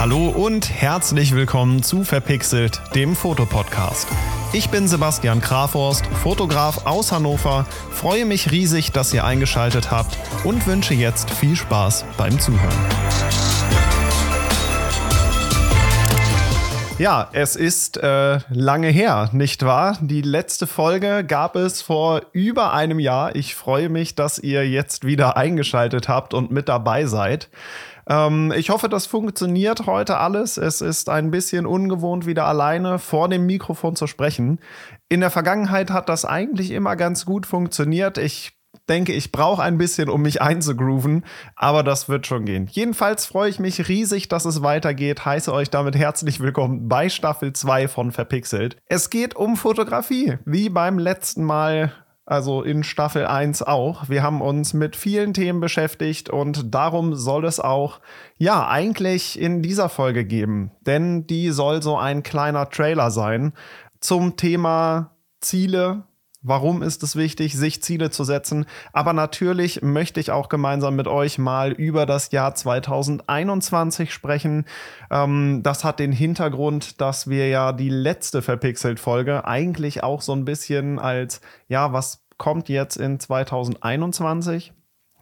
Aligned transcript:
Hallo 0.00 0.28
und 0.28 0.70
herzlich 0.70 1.34
willkommen 1.34 1.82
zu 1.82 2.04
Verpixelt, 2.04 2.80
dem 2.94 3.14
Fotopodcast. 3.14 4.08
Ich 4.54 4.70
bin 4.70 4.88
Sebastian 4.88 5.42
Kraforst, 5.42 6.06
Fotograf 6.06 6.86
aus 6.86 7.12
Hannover, 7.12 7.66
freue 7.90 8.24
mich 8.24 8.50
riesig, 8.50 8.92
dass 8.92 9.12
ihr 9.12 9.26
eingeschaltet 9.26 9.90
habt 9.90 10.16
und 10.42 10.66
wünsche 10.66 10.94
jetzt 10.94 11.28
viel 11.28 11.54
Spaß 11.54 12.06
beim 12.16 12.40
Zuhören. 12.40 12.72
Ja, 17.00 17.28
es 17.32 17.56
ist 17.56 17.96
äh, 17.96 18.40
lange 18.50 18.88
her, 18.88 19.28
nicht 19.32 19.64
wahr? 19.64 19.98
Die 20.00 20.20
letzte 20.20 20.66
Folge 20.66 21.24
gab 21.24 21.56
es 21.56 21.80
vor 21.80 22.20
über 22.32 22.74
einem 22.74 23.00
Jahr. 23.00 23.36
Ich 23.36 23.54
freue 23.54 23.88
mich, 23.88 24.14
dass 24.14 24.38
ihr 24.38 24.68
jetzt 24.68 25.06
wieder 25.06 25.36
eingeschaltet 25.36 26.08
habt 26.08 26.34
und 26.34 26.50
mit 26.50 26.68
dabei 26.68 27.06
seid. 27.06 27.48
Ähm, 28.10 28.52
ich 28.56 28.70
hoffe, 28.70 28.88
das 28.88 29.06
funktioniert 29.06 29.86
heute 29.86 30.18
alles. 30.18 30.56
Es 30.56 30.80
ist 30.80 31.08
ein 31.08 31.30
bisschen 31.30 31.64
ungewohnt, 31.64 32.26
wieder 32.26 32.44
alleine 32.46 32.98
vor 32.98 33.28
dem 33.28 33.46
Mikrofon 33.46 33.94
zu 33.94 34.08
sprechen. 34.08 34.58
In 35.08 35.20
der 35.20 35.30
Vergangenheit 35.30 35.90
hat 35.90 36.08
das 36.08 36.24
eigentlich 36.24 36.72
immer 36.72 36.96
ganz 36.96 37.24
gut 37.24 37.46
funktioniert. 37.46 38.18
Ich 38.18 38.58
denke, 38.88 39.12
ich 39.12 39.30
brauche 39.30 39.62
ein 39.62 39.78
bisschen, 39.78 40.08
um 40.08 40.22
mich 40.22 40.42
einzugrooven, 40.42 41.24
aber 41.54 41.84
das 41.84 42.08
wird 42.08 42.26
schon 42.26 42.44
gehen. 42.44 42.66
Jedenfalls 42.70 43.26
freue 43.26 43.48
ich 43.48 43.60
mich 43.60 43.88
riesig, 43.88 44.28
dass 44.28 44.44
es 44.44 44.62
weitergeht. 44.62 45.24
Heiße 45.24 45.52
euch 45.52 45.70
damit 45.70 45.94
herzlich 45.94 46.40
willkommen 46.40 46.88
bei 46.88 47.08
Staffel 47.08 47.52
2 47.52 47.86
von 47.86 48.10
Verpixelt. 48.10 48.76
Es 48.86 49.10
geht 49.10 49.36
um 49.36 49.56
Fotografie, 49.56 50.38
wie 50.44 50.68
beim 50.68 50.98
letzten 50.98 51.44
Mal 51.44 51.92
also 52.30 52.62
in 52.62 52.84
Staffel 52.84 53.26
1 53.26 53.62
auch. 53.62 54.08
Wir 54.08 54.22
haben 54.22 54.40
uns 54.40 54.72
mit 54.72 54.94
vielen 54.94 55.34
Themen 55.34 55.60
beschäftigt 55.60 56.30
und 56.30 56.72
darum 56.74 57.16
soll 57.16 57.44
es 57.44 57.58
auch, 57.58 58.00
ja, 58.38 58.68
eigentlich 58.68 59.38
in 59.38 59.62
dieser 59.62 59.88
Folge 59.88 60.24
geben. 60.24 60.70
Denn 60.86 61.26
die 61.26 61.50
soll 61.50 61.82
so 61.82 61.98
ein 61.98 62.22
kleiner 62.22 62.70
Trailer 62.70 63.10
sein 63.10 63.52
zum 63.98 64.36
Thema 64.36 65.10
Ziele, 65.40 66.04
Warum 66.42 66.82
ist 66.82 67.02
es 67.02 67.16
wichtig, 67.16 67.54
sich 67.54 67.82
Ziele 67.82 68.10
zu 68.10 68.24
setzen? 68.24 68.64
Aber 68.94 69.12
natürlich 69.12 69.82
möchte 69.82 70.20
ich 70.20 70.30
auch 70.30 70.48
gemeinsam 70.48 70.96
mit 70.96 71.06
euch 71.06 71.36
mal 71.36 71.72
über 71.72 72.06
das 72.06 72.32
Jahr 72.32 72.54
2021 72.54 74.10
sprechen. 74.10 74.64
Ähm, 75.10 75.60
das 75.62 75.84
hat 75.84 75.98
den 75.98 76.12
Hintergrund, 76.12 77.00
dass 77.02 77.28
wir 77.28 77.48
ja 77.48 77.72
die 77.72 77.90
letzte 77.90 78.40
Verpixelt-Folge 78.40 79.44
eigentlich 79.46 80.02
auch 80.02 80.22
so 80.22 80.32
ein 80.32 80.46
bisschen 80.46 80.98
als, 80.98 81.42
ja, 81.68 81.92
was 81.92 82.24
kommt 82.38 82.70
jetzt 82.70 82.96
in 82.96 83.20
2021? 83.20 84.72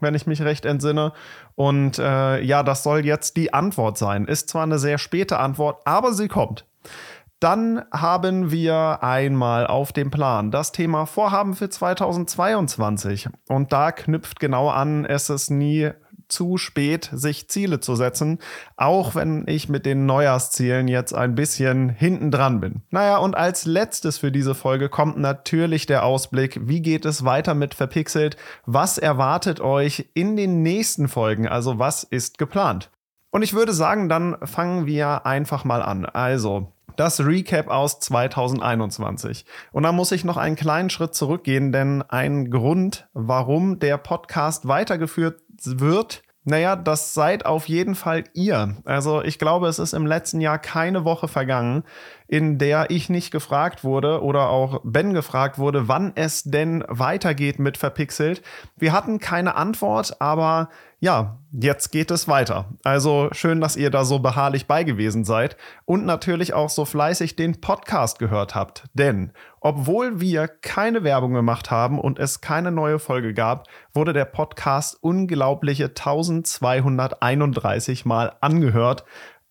wenn 0.00 0.14
ich 0.14 0.28
mich 0.28 0.42
recht 0.42 0.64
entsinne. 0.64 1.12
Und 1.56 1.98
äh, 1.98 2.40
ja, 2.40 2.62
das 2.62 2.84
soll 2.84 3.04
jetzt 3.04 3.36
die 3.36 3.52
Antwort 3.52 3.98
sein. 3.98 4.26
Ist 4.26 4.48
zwar 4.48 4.62
eine 4.62 4.78
sehr 4.78 4.96
späte 4.96 5.40
Antwort, 5.40 5.80
aber 5.84 6.12
sie 6.12 6.28
kommt. 6.28 6.64
Dann 7.40 7.84
haben 7.92 8.50
wir 8.50 8.98
einmal 9.02 9.66
auf 9.68 9.92
dem 9.92 10.10
Plan 10.10 10.50
das 10.50 10.72
Thema 10.72 11.06
Vorhaben 11.06 11.54
für 11.54 11.70
2022. 11.70 13.28
Und 13.48 13.72
da 13.72 13.92
knüpft 13.92 14.40
genau 14.40 14.70
an, 14.70 15.04
es 15.04 15.30
ist 15.30 15.50
nie 15.50 15.90
zu 16.28 16.58
spät, 16.58 17.08
sich 17.12 17.48
Ziele 17.48 17.80
zu 17.80 17.94
setzen, 17.94 18.38
auch 18.76 19.14
wenn 19.14 19.44
ich 19.46 19.68
mit 19.68 19.86
den 19.86 20.04
Neujahrszielen 20.04 20.88
jetzt 20.88 21.14
ein 21.14 21.34
bisschen 21.34 21.88
hinten 21.88 22.30
dran 22.30 22.60
bin. 22.60 22.82
Naja, 22.90 23.18
und 23.18 23.36
als 23.36 23.64
letztes 23.64 24.18
für 24.18 24.30
diese 24.30 24.54
Folge 24.54 24.88
kommt 24.88 25.16
natürlich 25.16 25.86
der 25.86 26.04
Ausblick, 26.04 26.60
wie 26.68 26.82
geht 26.82 27.04
es 27.04 27.24
weiter 27.24 27.54
mit 27.54 27.74
Verpixelt, 27.74 28.36
was 28.66 28.98
erwartet 28.98 29.60
euch 29.60 30.10
in 30.14 30.36
den 30.36 30.62
nächsten 30.62 31.08
Folgen, 31.08 31.48
also 31.48 31.78
was 31.78 32.04
ist 32.04 32.36
geplant. 32.36 32.90
Und 33.30 33.42
ich 33.42 33.54
würde 33.54 33.72
sagen, 33.72 34.08
dann 34.08 34.36
fangen 34.42 34.86
wir 34.86 35.26
einfach 35.26 35.64
mal 35.64 35.82
an. 35.82 36.06
Also, 36.06 36.72
das 36.96 37.20
Recap 37.20 37.68
aus 37.68 38.00
2021. 38.00 39.44
Und 39.72 39.82
da 39.82 39.92
muss 39.92 40.12
ich 40.12 40.24
noch 40.24 40.36
einen 40.36 40.56
kleinen 40.56 40.90
Schritt 40.90 41.14
zurückgehen, 41.14 41.72
denn 41.72 42.02
ein 42.02 42.50
Grund, 42.50 43.08
warum 43.12 43.78
der 43.78 43.98
Podcast 43.98 44.68
weitergeführt 44.68 45.40
wird, 45.64 46.22
naja, 46.44 46.76
das 46.76 47.12
seid 47.12 47.44
auf 47.44 47.68
jeden 47.68 47.94
Fall 47.94 48.24
ihr. 48.32 48.76
Also 48.84 49.22
ich 49.22 49.38
glaube, 49.38 49.68
es 49.68 49.78
ist 49.78 49.92
im 49.92 50.06
letzten 50.06 50.40
Jahr 50.40 50.58
keine 50.58 51.04
Woche 51.04 51.28
vergangen, 51.28 51.84
in 52.28 52.58
der 52.58 52.90
ich 52.90 53.08
nicht 53.08 53.30
gefragt 53.30 53.82
wurde 53.82 54.22
oder 54.22 54.50
auch 54.50 54.80
Ben 54.84 55.14
gefragt 55.14 55.58
wurde, 55.58 55.88
wann 55.88 56.12
es 56.14 56.44
denn 56.44 56.84
weitergeht 56.86 57.58
mit 57.58 57.78
Verpixelt. 57.78 58.42
Wir 58.76 58.92
hatten 58.92 59.18
keine 59.18 59.56
Antwort, 59.56 60.20
aber 60.20 60.68
ja, 61.00 61.38
jetzt 61.52 61.90
geht 61.90 62.10
es 62.10 62.28
weiter. 62.28 62.66
Also 62.82 63.28
schön, 63.32 63.60
dass 63.60 63.76
ihr 63.76 63.90
da 63.90 64.04
so 64.04 64.18
beharrlich 64.18 64.66
bei 64.66 64.84
gewesen 64.84 65.24
seid 65.24 65.56
und 65.84 66.04
natürlich 66.04 66.54
auch 66.54 66.68
so 66.68 66.84
fleißig 66.84 67.36
den 67.36 67.60
Podcast 67.60 68.18
gehört 68.18 68.54
habt. 68.54 68.84
Denn 68.94 69.32
obwohl 69.60 70.20
wir 70.20 70.48
keine 70.48 71.04
Werbung 71.04 71.32
gemacht 71.32 71.70
haben 71.70 72.00
und 72.00 72.18
es 72.18 72.40
keine 72.40 72.72
neue 72.72 72.98
Folge 72.98 73.32
gab, 73.32 73.68
wurde 73.94 74.12
der 74.12 74.24
Podcast 74.24 74.98
unglaubliche 75.00 75.86
1231 75.86 78.04
Mal 78.04 78.32
angehört. 78.40 79.04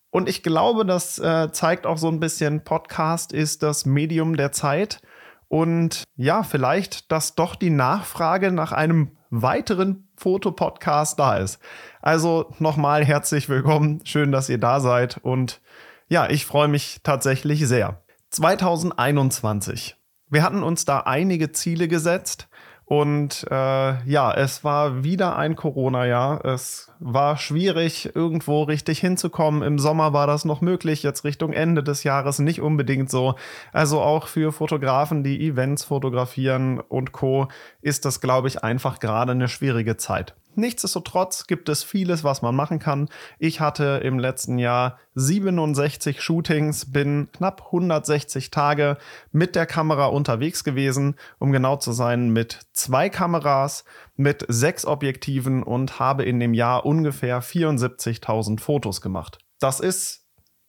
Und 0.10 0.30
ich 0.30 0.44
glaube, 0.44 0.86
das 0.86 1.20
äh, 1.20 1.52
zeigt 1.52 1.86
auch 1.86 1.98
so 1.98 2.08
ein 2.08 2.20
bisschen, 2.20 2.64
Podcast 2.64 3.34
ist 3.34 3.64
das 3.64 3.86
Medium 3.86 4.38
der 4.38 4.52
Zeit. 4.52 5.02
Und 5.50 6.04
ja, 6.16 6.44
vielleicht, 6.44 7.12
dass 7.12 7.36
doch 7.36 7.56
die 7.56 7.70
Nachfrage 7.70 8.52
nach 8.52 8.72
einem 8.72 9.18
weiteren 9.30 10.08
Fotopodcast 10.18 11.20
da 11.20 11.38
ist. 11.38 11.60
Also 12.02 12.54
nochmal 12.60 13.06
herzlich 13.06 13.50
willkommen. 13.50 14.02
Schön, 14.06 14.32
dass 14.32 14.50
ihr 14.50 14.58
da 14.58 14.80
seid. 14.80 15.18
Und 15.18 15.62
ja, 16.08 16.30
ich 16.30 16.46
freue 16.46 16.68
mich 16.68 17.02
tatsächlich 17.04 17.68
sehr. 17.68 18.02
2021. 18.32 19.96
Wir 20.30 20.44
hatten 20.44 20.64
uns 20.64 20.86
da 20.86 21.02
einige 21.02 21.52
Ziele 21.52 21.88
gesetzt. 21.88 22.48
Und 22.86 23.46
äh, 23.52 24.10
ja, 24.10 24.34
es 24.34 24.64
war 24.64 25.04
wieder 25.04 25.36
ein 25.36 25.58
Corona-Jahr. 25.58 26.46
Es 26.46 26.94
war 27.00 27.38
schwierig, 27.38 28.16
irgendwo 28.16 28.64
richtig 28.64 29.00
hinzukommen. 29.00 29.62
Im 29.62 29.80
Sommer 29.80 30.14
war 30.14 30.28
das 30.28 30.46
noch 30.46 30.62
möglich, 30.62 31.04
jetzt 31.04 31.24
Richtung 31.24 31.54
Ende 31.54 31.84
des 31.84 32.04
Jahres 32.04 32.40
nicht 32.40 32.62
unbedingt 32.62 33.10
so. 33.10 33.36
Also 33.74 34.02
auch 34.02 34.28
für 34.28 34.52
Fotografen, 34.52 35.24
die 35.24 35.48
Events 35.48 35.84
fotografieren 35.84 36.80
und 36.80 37.12
Co. 37.12 37.48
ist 37.82 38.06
das, 38.06 38.22
glaube 38.22 38.48
ich, 38.48 38.64
einfach 38.64 39.00
gerade 39.00 39.32
eine 39.32 39.48
schwierige 39.48 39.98
Zeit. 39.98 40.36
Nichtsdestotrotz 40.58 41.46
gibt 41.46 41.70
es 41.70 41.84
vieles, 41.84 42.24
was 42.24 42.42
man 42.42 42.56
machen 42.56 42.80
kann. 42.80 43.10
Ich 43.38 43.60
hatte 43.60 44.02
im 44.04 44.18
letzten 44.18 44.58
Jahr 44.58 44.98
67 45.14 46.20
Shootings, 46.20 46.92
bin 46.92 47.30
knapp 47.32 47.68
160 47.68 48.50
Tage 48.50 48.98
mit 49.32 49.56
der 49.56 49.68
Kamera 49.68 50.08
unterwegs 50.08 50.64
gewesen, 50.64 51.16
um 51.38 51.52
genau 51.52 51.76
zu 51.76 51.92
sein, 51.92 52.32
mit 52.32 52.62
zwei 52.74 53.08
Kameras, 53.10 53.86
mit 54.18 54.46
sechs 54.48 54.86
Objektiven 54.86 55.64
und 55.64 56.00
habe 56.00 56.24
in 56.24 56.40
dem 56.40 56.54
Jahr 56.54 56.86
ungefähr 56.86 57.42
74.000 57.42 58.60
Fotos 58.60 59.02
gemacht. 59.02 59.40
Das 59.60 59.80
ist 59.80 60.28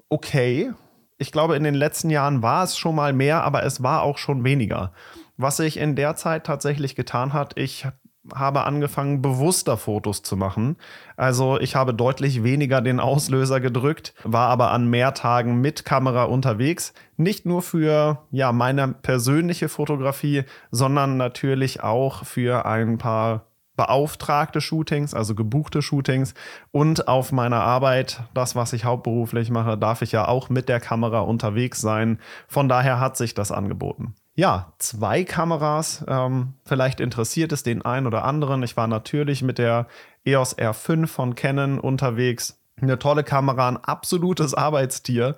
okay. 0.09 0.73
Ich 1.17 1.33
glaube, 1.33 1.57
in 1.57 1.65
den 1.65 1.75
letzten 1.75 2.11
Jahren 2.11 2.43
war 2.43 2.63
es 2.63 2.79
schon 2.79 2.95
mal 2.95 3.13
mehr, 3.13 3.43
aber 3.43 3.65
es 3.65 3.83
war 3.83 4.03
auch 4.03 4.19
schon 4.19 4.45
weniger. 4.45 4.93
Was 5.37 5.57
sich 5.57 5.77
in 5.77 5.97
der 5.97 6.15
Zeit 6.17 6.45
tatsächlich 6.45 6.95
getan 6.95 7.33
hat, 7.33 7.59
ich 7.59 7.87
habe 8.35 8.65
angefangen, 8.65 9.23
bewusster 9.23 9.77
Fotos 9.77 10.23
zu 10.23 10.37
machen. 10.37 10.77
Also 11.17 11.59
ich 11.61 11.77
habe 11.77 11.95
deutlich 11.95 12.43
weniger 12.43 12.81
den 12.81 13.01
Auslöser 13.01 13.61
gedrückt, 13.61 14.15
war 14.25 14.49
aber 14.49 14.71
an 14.71 14.89
mehr 14.89 15.15
Tagen 15.15 15.61
mit 15.61 15.85
Kamera 15.85 16.25
unterwegs. 16.25 16.93
Nicht 17.17 17.47
nur 17.47 17.63
für 17.63 18.25
ja, 18.31 18.53
meine 18.53 18.89
persönliche 18.89 19.69
Fotografie, 19.69 20.45
sondern 20.71 21.17
natürlich 21.17 21.83
auch 21.83 22.25
für 22.25 22.67
ein 22.67 22.99
paar 22.99 23.49
beauftragte 23.79 24.61
Shootings, 24.61 25.15
also 25.15 25.35
gebuchte 25.35 25.81
Shootings 25.83 26.35
und 26.73 27.09
auf 27.09 27.33
meiner 27.33 27.61
Arbeit, 27.61 28.25
das, 28.35 28.57
was 28.57 28.73
ich 28.73 28.85
hauptberuflich 28.85 29.51
mache, 29.51 29.79
darf 29.79 30.03
ich 30.03 30.13
ja 30.13 30.27
auch 30.27 30.51
mit 30.51 30.69
der 30.69 30.81
Kamera 30.81 31.21
unterwegs 31.21 31.81
sein. 31.81 32.19
Von 32.49 32.69
daher 32.69 32.99
hat 33.01 33.17
sich 33.17 33.35
das 33.35 33.53
angeboten. 33.53 34.15
Ja, 34.39 34.73
zwei 34.79 35.25
Kameras. 35.25 36.05
Ähm, 36.07 36.55
vielleicht 36.65 37.01
interessiert 37.01 37.51
es 37.51 37.65
den 37.65 37.83
einen 37.83 38.07
oder 38.07 38.25
anderen. 38.25 38.63
Ich 38.63 38.77
war 38.77 38.87
natürlich 38.87 39.43
mit 39.43 39.59
der 39.59 39.89
EOS 40.25 40.57
R5 40.57 41.09
von 41.09 41.35
Canon 41.35 41.81
unterwegs. 41.81 42.57
Eine 42.81 43.01
tolle 43.01 43.25
Kamera, 43.25 43.67
ein 43.67 43.79
absolutes 43.79 44.55
Arbeitstier. 44.55 45.35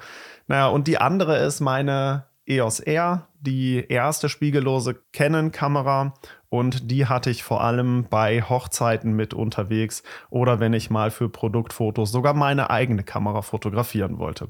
Naja, 0.48 0.66
und 0.66 0.86
die 0.86 0.98
andere 0.98 1.38
ist 1.38 1.60
meine 1.60 2.26
EOS 2.44 2.80
R, 2.80 3.26
die 3.40 3.84
erste 3.88 4.28
spiegellose 4.28 4.96
Canon-Kamera 5.12 6.14
und 6.50 6.90
die 6.90 7.06
hatte 7.06 7.30
ich 7.30 7.42
vor 7.42 7.62
allem 7.62 8.06
bei 8.10 8.42
Hochzeiten 8.42 9.12
mit 9.12 9.34
unterwegs 9.34 10.02
oder 10.30 10.60
wenn 10.60 10.72
ich 10.72 10.90
mal 10.90 11.10
für 11.10 11.28
Produktfotos 11.28 12.10
sogar 12.12 12.34
meine 12.34 12.70
eigene 12.70 13.04
Kamera 13.04 13.42
fotografieren 13.42 14.18
wollte. 14.18 14.48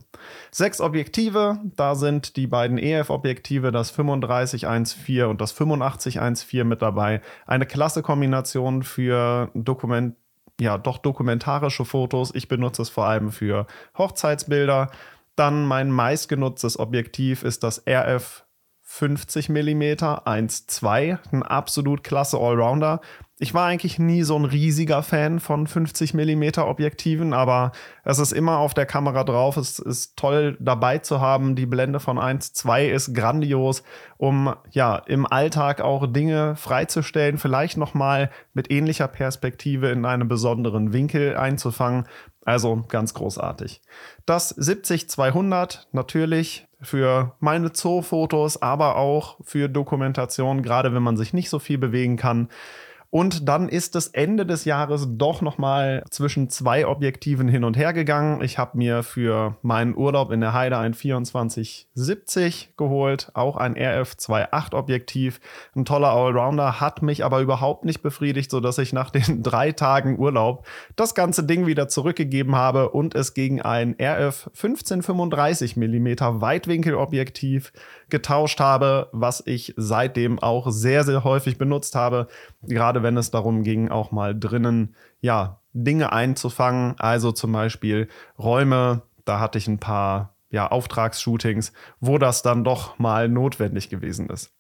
Sechs 0.51 0.81
Objektive, 0.81 1.59
da 1.77 1.95
sind 1.95 2.37
die 2.37 2.47
beiden 2.47 2.79
EF-Objektive, 2.79 3.71
das 3.71 3.93
3514 3.93 5.27
und 5.27 5.41
das 5.41 5.53
8514 5.53 6.67
mit 6.67 6.83
dabei. 6.83 7.21
Eine 7.47 7.67
klasse 7.67 8.03
Kombination 8.03 8.83
für 8.83 9.51
Dokument 9.55 10.17
ja 10.61 10.79
doch 10.79 10.99
dokumentarische 10.99 11.85
Fotos. 11.85 12.35
Ich 12.35 12.49
benutze 12.49 12.83
es 12.83 12.91
vor 12.91 13.07
allem 13.07 13.31
für 13.31 13.67
Hochzeitsbilder. 13.97 14.91
Dann 15.37 15.65
mein 15.65 15.91
meistgenutztes 15.91 16.79
Objektiv 16.79 17.45
ist 17.45 17.63
das 17.63 17.85
RF 17.87 18.45
50 18.93 19.51
mm 19.51 19.83
1.2, 19.83 21.19
ein 21.31 21.43
absolut 21.45 22.03
klasse 22.03 22.39
Allrounder. 22.39 23.01
Ich 23.39 23.55
war 23.55 23.67
eigentlich 23.67 24.01
nie 24.01 24.25
so 24.25 24.37
ein 24.37 24.45
riesiger 24.45 25.05
Fan 25.05 25.39
von 25.39 25.69
50 25.69 26.13
mm 26.13 26.59
Objektiven, 26.59 27.33
aber 27.33 27.71
es 28.05 28.19
ist 28.19 28.33
immer 28.33 28.59
auf 28.59 28.75
der 28.75 28.87
Kamera 28.87 29.23
drauf. 29.23 29.57
Es 29.57 29.79
ist 29.79 30.17
toll 30.17 30.57
dabei 30.61 30.99
zu 30.99 31.21
haben. 31.21 31.55
Die 31.55 31.67
Blende 31.67 32.01
von 32.01 32.19
1.2 32.19 32.89
ist 32.89 33.15
grandios, 33.15 33.85
um 34.17 34.53
ja 34.73 34.97
im 34.97 35.25
Alltag 35.25 35.81
auch 35.81 36.13
Dinge 36.13 36.57
freizustellen, 36.57 37.39
vielleicht 37.39 37.77
noch 37.77 37.95
mal 37.95 38.29
mit 38.55 38.73
ähnlicher 38.73 39.09
Perspektive 39.09 39.91
in 39.91 40.05
einem 40.05 40.27
besonderen 40.27 40.93
Winkel 40.93 41.37
einzufangen. 41.37 42.09
Also 42.45 42.83
ganz 42.89 43.15
großartig. 43.15 43.83
Das 44.27 44.59
70-200 44.59 45.87
natürlich 45.93 46.67
für 46.83 47.35
meine 47.41 47.71
Zoo-Fotos, 47.75 48.63
aber 48.63 48.97
auch 48.97 49.37
für 49.45 49.69
Dokumentation, 49.69 50.63
gerade 50.63 50.95
wenn 50.95 51.03
man 51.03 51.17
sich 51.17 51.33
nicht 51.33 51.51
so 51.51 51.59
viel 51.59 51.79
bewegen 51.79 52.17
kann. 52.17 52.49
Und 53.11 53.49
dann 53.49 53.69
ist 53.69 53.97
es 53.97 54.07
Ende 54.07 54.47
des 54.47 54.65
Jahres 54.65 55.09
doch 55.11 55.43
nochmal 55.43 56.05
zwischen 56.11 56.49
zwei 56.49 56.87
Objektiven 56.87 57.49
hin 57.49 57.65
und 57.65 57.77
her 57.77 57.93
gegangen. 57.93 58.41
Ich 58.41 58.57
habe 58.57 58.79
mir 58.79 59.03
für 59.03 59.57
meinen 59.63 59.97
Urlaub 59.97 60.31
in 60.31 60.41
der 60.41 60.53
Heide 60.53 60.79
ein 60.79 60.95
2470 60.95 62.75
geholt, 62.77 63.33
auch 63.35 63.57
ein 63.57 63.73
RF 63.73 64.13
2.8 64.13 64.75
Objektiv. 64.75 65.41
Ein 65.75 65.85
toller 65.85 66.11
Allrounder, 66.11 66.81
hat 66.81 67.03
mich 67.03 67.25
aber 67.25 67.41
überhaupt 67.41 67.85
nicht 67.85 68.01
befriedigt, 68.01 68.49
sodass 68.49 68.79
ich 68.79 68.93
nach 68.93 69.11
den 69.11 69.43
drei 69.43 69.73
Tagen 69.73 70.17
Urlaub 70.17 70.65
das 70.95 71.17
ganze 71.17 71.43
Ding 71.43 71.67
wieder 71.67 71.89
zurückgegeben 71.89 72.55
habe 72.55 72.91
und 72.91 73.17
es 73.17 73.35
gegen 73.35 73.61
ein 73.61 73.97
RF 74.01 74.51
1535 74.55 75.77
mm 75.77 76.07
Weitwinkelobjektiv 76.41 77.73
getauscht 78.11 78.61
habe, 78.61 79.09
was 79.13 79.43
ich 79.47 79.75
seitdem 79.77 80.39
auch 80.39 80.71
sehr, 80.71 81.05
sehr 81.05 81.25
häufig 81.25 81.59
benutzt 81.59 81.95
habe. 81.95 82.29
Gerade 82.63 83.03
wenn 83.03 83.17
es 83.17 83.31
darum 83.31 83.63
ging, 83.63 83.89
auch 83.89 84.11
mal 84.11 84.39
drinnen, 84.39 84.95
ja, 85.21 85.61
Dinge 85.73 86.13
einzufangen. 86.13 86.95
Also 86.99 87.33
zum 87.33 87.53
Beispiel 87.53 88.09
Räume. 88.39 89.03
Da 89.25 89.39
hatte 89.39 89.59
ich 89.59 89.69
ein 89.69 89.79
paar, 89.79 90.35
ja, 90.51 90.67
Auftragsshootings, 90.69 91.73
wo 92.01 92.19
das 92.19 92.43
dann 92.43 92.65
doch 92.65 92.99
mal 92.99 93.29
notwendig 93.29 93.91
gewesen 93.91 94.29
ist. 94.29 94.53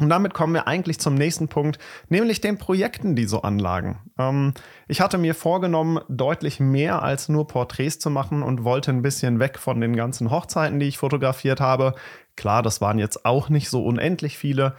Und 0.00 0.08
damit 0.10 0.32
kommen 0.32 0.54
wir 0.54 0.68
eigentlich 0.68 1.00
zum 1.00 1.14
nächsten 1.14 1.48
Punkt, 1.48 1.78
nämlich 2.08 2.40
den 2.40 2.56
Projekten, 2.56 3.16
die 3.16 3.24
so 3.24 3.42
anlagen. 3.42 3.98
Ähm, 4.16 4.54
ich 4.86 5.00
hatte 5.00 5.18
mir 5.18 5.34
vorgenommen, 5.34 6.00
deutlich 6.08 6.60
mehr 6.60 7.02
als 7.02 7.28
nur 7.28 7.48
Porträts 7.48 7.98
zu 7.98 8.08
machen 8.08 8.42
und 8.42 8.62
wollte 8.62 8.92
ein 8.92 9.02
bisschen 9.02 9.40
weg 9.40 9.58
von 9.58 9.80
den 9.80 9.96
ganzen 9.96 10.30
Hochzeiten, 10.30 10.78
die 10.78 10.86
ich 10.86 10.98
fotografiert 10.98 11.60
habe. 11.60 11.94
Klar, 12.36 12.62
das 12.62 12.80
waren 12.80 13.00
jetzt 13.00 13.24
auch 13.24 13.48
nicht 13.48 13.70
so 13.70 13.84
unendlich 13.84 14.38
viele, 14.38 14.76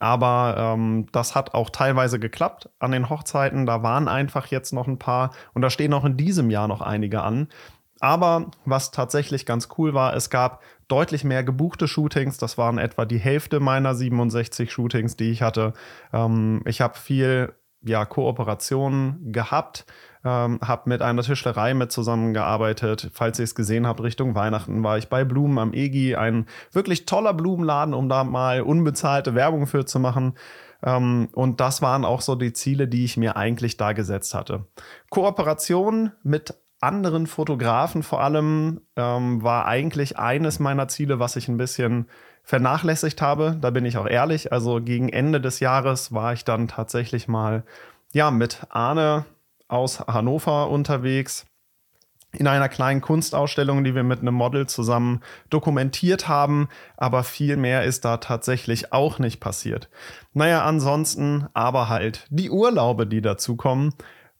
aber 0.00 0.56
ähm, 0.58 1.06
das 1.12 1.36
hat 1.36 1.54
auch 1.54 1.70
teilweise 1.70 2.18
geklappt 2.18 2.68
an 2.80 2.90
den 2.90 3.08
Hochzeiten. 3.08 3.66
Da 3.66 3.84
waren 3.84 4.08
einfach 4.08 4.48
jetzt 4.48 4.72
noch 4.72 4.88
ein 4.88 4.98
paar 4.98 5.30
und 5.54 5.62
da 5.62 5.70
stehen 5.70 5.94
auch 5.94 6.04
in 6.04 6.16
diesem 6.16 6.50
Jahr 6.50 6.66
noch 6.66 6.80
einige 6.80 7.22
an. 7.22 7.48
Aber 8.00 8.50
was 8.64 8.90
tatsächlich 8.90 9.46
ganz 9.46 9.68
cool 9.78 9.94
war, 9.94 10.14
es 10.14 10.28
gab 10.28 10.62
deutlich 10.88 11.24
mehr 11.24 11.44
gebuchte 11.44 11.88
Shootings. 11.88 12.38
Das 12.38 12.58
waren 12.58 12.78
etwa 12.78 13.04
die 13.04 13.18
Hälfte 13.18 13.60
meiner 13.60 13.94
67 13.94 14.72
Shootings, 14.72 15.16
die 15.16 15.30
ich 15.30 15.42
hatte. 15.42 15.72
Ähm, 16.12 16.62
ich 16.64 16.80
habe 16.80 16.98
viel 16.98 17.54
ja, 17.82 18.04
Kooperationen 18.04 19.32
gehabt 19.32 19.84
ähm, 20.26 20.58
habe 20.60 20.82
mit 20.86 21.02
einer 21.02 21.22
Tischlerei 21.22 21.72
mit 21.72 21.92
zusammengearbeitet. 21.92 23.10
Falls 23.12 23.38
ihr 23.38 23.44
es 23.44 23.54
gesehen 23.54 23.86
habt, 23.86 24.02
Richtung 24.02 24.34
Weihnachten 24.34 24.82
war 24.82 24.98
ich 24.98 25.08
bei 25.08 25.24
Blumen 25.24 25.58
am 25.58 25.72
EGI, 25.72 26.16
ein 26.16 26.46
wirklich 26.72 27.06
toller 27.06 27.32
Blumenladen, 27.32 27.94
um 27.94 28.08
da 28.08 28.24
mal 28.24 28.62
unbezahlte 28.62 29.36
Werbung 29.36 29.68
für 29.68 29.86
zu 29.86 30.00
machen. 30.00 30.34
Ähm, 30.82 31.28
und 31.32 31.60
das 31.60 31.80
waren 31.80 32.04
auch 32.04 32.22
so 32.22 32.34
die 32.34 32.52
Ziele, 32.52 32.88
die 32.88 33.04
ich 33.04 33.16
mir 33.16 33.36
eigentlich 33.36 33.76
da 33.76 33.92
gesetzt 33.92 34.34
hatte. 34.34 34.66
Kooperation 35.10 36.10
mit 36.24 36.54
anderen 36.80 37.26
Fotografen 37.26 38.02
vor 38.02 38.20
allem 38.20 38.80
ähm, 38.96 39.42
war 39.42 39.66
eigentlich 39.66 40.18
eines 40.18 40.58
meiner 40.58 40.88
Ziele, 40.88 41.18
was 41.18 41.36
ich 41.36 41.48
ein 41.48 41.56
bisschen 41.56 42.08
vernachlässigt 42.42 43.22
habe. 43.22 43.56
Da 43.60 43.70
bin 43.70 43.84
ich 43.84 43.98
auch 43.98 44.06
ehrlich. 44.06 44.52
Also 44.52 44.80
gegen 44.80 45.08
Ende 45.08 45.40
des 45.40 45.60
Jahres 45.60 46.12
war 46.12 46.32
ich 46.32 46.44
dann 46.44 46.68
tatsächlich 46.68 47.28
mal 47.28 47.64
ja 48.12 48.30
mit 48.30 48.66
Arne 48.70 49.24
aus 49.68 50.00
Hannover 50.00 50.70
unterwegs 50.70 51.46
in 52.38 52.46
einer 52.46 52.68
kleinen 52.68 53.00
Kunstausstellung, 53.00 53.82
die 53.82 53.94
wir 53.94 54.02
mit 54.02 54.20
einem 54.20 54.34
Model 54.34 54.66
zusammen 54.66 55.22
dokumentiert 55.50 56.28
haben, 56.28 56.68
aber 56.96 57.24
viel 57.24 57.56
mehr 57.56 57.84
ist 57.84 58.04
da 58.04 58.18
tatsächlich 58.18 58.92
auch 58.92 59.18
nicht 59.18 59.40
passiert. 59.40 59.88
Naja, 60.34 60.64
ansonsten 60.64 61.46
aber 61.54 61.88
halt 61.88 62.26
die 62.30 62.50
Urlaube, 62.50 63.06
die 63.06 63.22
dazukommen. 63.22 63.94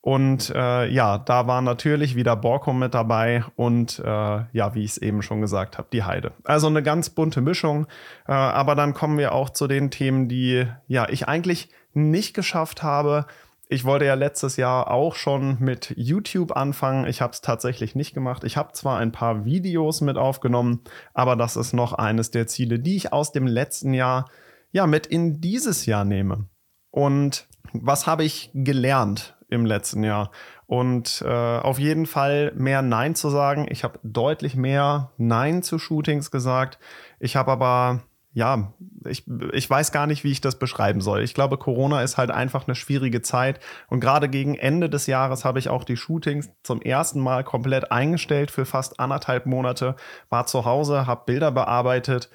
Und 0.07 0.51
äh, 0.55 0.87
ja, 0.87 1.19
da 1.19 1.49
war 1.49 1.61
natürlich 1.63 2.15
wieder 2.15 2.37
Borkum 2.37 2.79
mit 2.79 2.95
dabei 2.95 3.43
und 3.57 3.99
äh, 3.99 4.05
ja, 4.53 4.73
wie 4.73 4.85
ich 4.85 4.93
es 4.93 4.99
eben 4.99 5.21
schon 5.21 5.41
gesagt 5.41 5.79
habe, 5.79 5.89
die 5.93 6.05
Heide. 6.05 6.31
Also 6.45 6.69
eine 6.69 6.85
ganz 6.85 7.11
bunte 7.11 7.41
Mischung. 7.41 7.89
Äh, 8.29 8.33
aber 8.33 8.77
dann 8.77 8.95
kommen 8.95 9.19
wir 9.19 9.33
auch 9.33 9.51
zu 9.51 9.67
den 9.67 9.91
Themen, 9.91 10.29
die 10.29 10.65
ja 10.87 11.09
ich 11.09 11.27
eigentlich 11.27 11.71
nicht 11.93 12.35
geschafft 12.35 12.85
habe, 12.85 13.27
ich 13.69 13.85
wollte 13.85 14.05
ja 14.05 14.15
letztes 14.15 14.57
Jahr 14.57 14.93
auch 14.93 15.17
schon 15.17 15.57
mit 15.59 15.93
YouTube 15.97 16.57
anfangen. 16.57 17.09
Ich 17.09 17.21
habe 17.21 17.33
es 17.33 17.41
tatsächlich 17.41 17.97
nicht 17.97 18.15
gemacht. 18.15 18.45
Ich 18.45 18.57
habe 18.57 18.75
zwar 18.75 18.99
ein 18.99 19.11
paar 19.11 19.45
Videos 19.45 20.03
mit 20.03 20.19
aufgenommen, 20.19 20.83
aber 21.15 21.35
das 21.35 21.57
ist 21.57 21.73
noch 21.73 21.93
eines 21.93 22.31
der 22.31 22.47
Ziele, 22.47 22.79
die 22.79 22.95
ich 22.95 23.13
aus 23.13 23.33
dem 23.33 23.49
letzten 23.49 23.93
Jahr 23.93 24.31
ja 24.71 24.87
mit 24.87 25.09
in 25.09 25.41
dieses 25.41 25.85
Jahr 25.85 26.05
nehme. 26.05 26.47
Und 26.93 27.49
was 27.73 28.07
habe 28.07 28.23
ich 28.23 28.53
gelernt 28.55 29.36
im 29.49 29.67
letzten 29.67 30.05
Jahr? 30.05 30.31
Und 30.67 31.23
äh, 31.27 31.59
auf 31.59 31.79
jeden 31.79 32.07
Fall 32.07 32.53
mehr 32.57 32.83
Nein 32.83 33.15
zu 33.15 33.31
sagen. 33.31 33.67
Ich 33.71 33.85
habe 33.85 33.99
deutlich 34.03 34.57
mehr 34.57 35.13
Nein 35.17 35.63
zu 35.63 35.79
Shootings 35.79 36.31
gesagt. 36.31 36.79
Ich 37.21 37.37
habe 37.37 37.53
aber 37.53 38.03
ja, 38.37 38.75
ich, 39.09 39.25
ich 39.55 39.71
weiß 39.71 39.93
gar 39.93 40.07
nicht, 40.07 40.23
wie 40.23 40.31
ich 40.31 40.43
das 40.43 40.59
beschreiben 40.59 41.01
soll. 41.01 41.23
Ich 41.23 41.33
glaube, 41.33 41.57
Corona 41.57 42.03
ist 42.03 42.19
halt 42.19 42.31
einfach 42.31 42.67
eine 42.69 42.75
schwierige 42.75 43.23
Zeit. 43.23 43.61
Und 43.89 44.01
gerade 44.01 44.29
gegen 44.29 44.57
Ende 44.57 44.91
des 44.91 45.07
Jahres 45.07 45.47
habe 45.47 45.59
ich 45.59 45.71
auch 45.71 45.85
die 45.85 45.97
Shootings 45.97 46.51
zum 46.63 46.83
ersten 46.83 47.21
Mal 47.21 47.45
komplett 47.45 47.91
eingestellt 47.91 48.51
für 48.51 48.67
fast 48.67 49.01
anderthalb 49.01 49.47
Monate. 49.47 49.97
War 50.29 50.45
zu 50.45 50.67
Hause, 50.67 51.07
habe 51.07 51.23
Bilder 51.25 51.51
bearbeitet. 51.51 52.29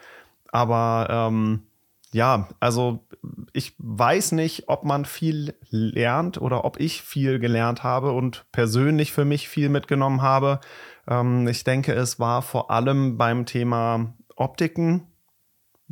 Aber 0.51 1.06
ähm, 1.12 1.68
ja, 2.13 2.48
also 2.60 3.06
ich 3.53 3.75
weiß 3.77 4.34
nicht, 4.34 4.68
ob 4.68 4.84
man 4.84 5.06
viel 5.06 5.56
lernt 5.70 6.41
oder 6.41 6.65
ob 6.65 6.80
ich 6.80 7.01
viel 7.01 7.39
gelernt 7.39 7.84
habe 7.84 8.12
und 8.12 8.46
persönlich 8.51 9.12
für 9.12 9.25
mich 9.25 9.48
viel 9.48 9.70
mitgenommen 9.70 10.22
habe. 10.22 10.60
Ähm, 11.08 11.48
ich 11.48 11.63
denke, 11.63 11.94
es 11.94 12.20
war 12.20 12.41
vor 12.41 12.72
allem 12.72 13.18
beim 13.18 13.46
Thema 13.46 14.13
Optiken 14.36 15.08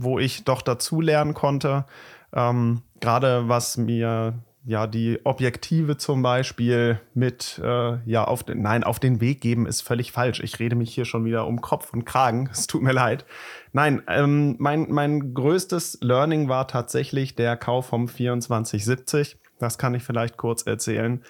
wo 0.02 0.18
ich 0.18 0.46
doch 0.46 0.62
dazu 0.62 1.02
lernen 1.02 1.34
konnte. 1.34 1.86
Ähm, 2.34 2.84
Gerade 3.00 3.50
was 3.50 3.78
mir 3.78 4.40
ja 4.70 4.86
die 4.86 5.20
Objektive 5.24 5.98
zum 5.98 6.22
Beispiel 6.22 7.02
mit 7.16 7.60
äh, 7.64 7.98
ja 8.06 8.24
auf 8.24 8.44
den 8.44 8.62
nein 8.62 8.84
auf 8.84 9.00
den 9.00 9.20
Weg 9.20 9.42
geben 9.42 9.66
ist 9.66 9.82
völlig 9.82 10.12
falsch. 10.12 10.42
Ich 10.42 10.60
rede 10.60 10.76
mich 10.76 10.94
hier 10.94 11.06
schon 11.06 11.26
wieder 11.26 11.48
um 11.48 11.60
Kopf 11.60 11.92
und 11.92 12.06
Kragen. 12.06 12.50
Es 12.54 12.68
tut 12.68 12.84
mir 12.84 12.92
leid. 12.92 13.26
Nein, 13.74 14.04
ähm, 14.08 14.58
mein 14.60 14.86
mein 14.90 15.34
größtes 15.34 16.00
Learning 16.02 16.50
war 16.50 16.68
tatsächlich 16.68 17.34
der 17.36 17.58
Kauf 17.58 17.88
vom 17.88 18.08
2470. 18.08 19.38
Das 19.58 19.80
kann 19.80 19.96
ich 19.96 20.04
vielleicht 20.04 20.38
kurz 20.38 20.62
erzählen. 20.68 21.24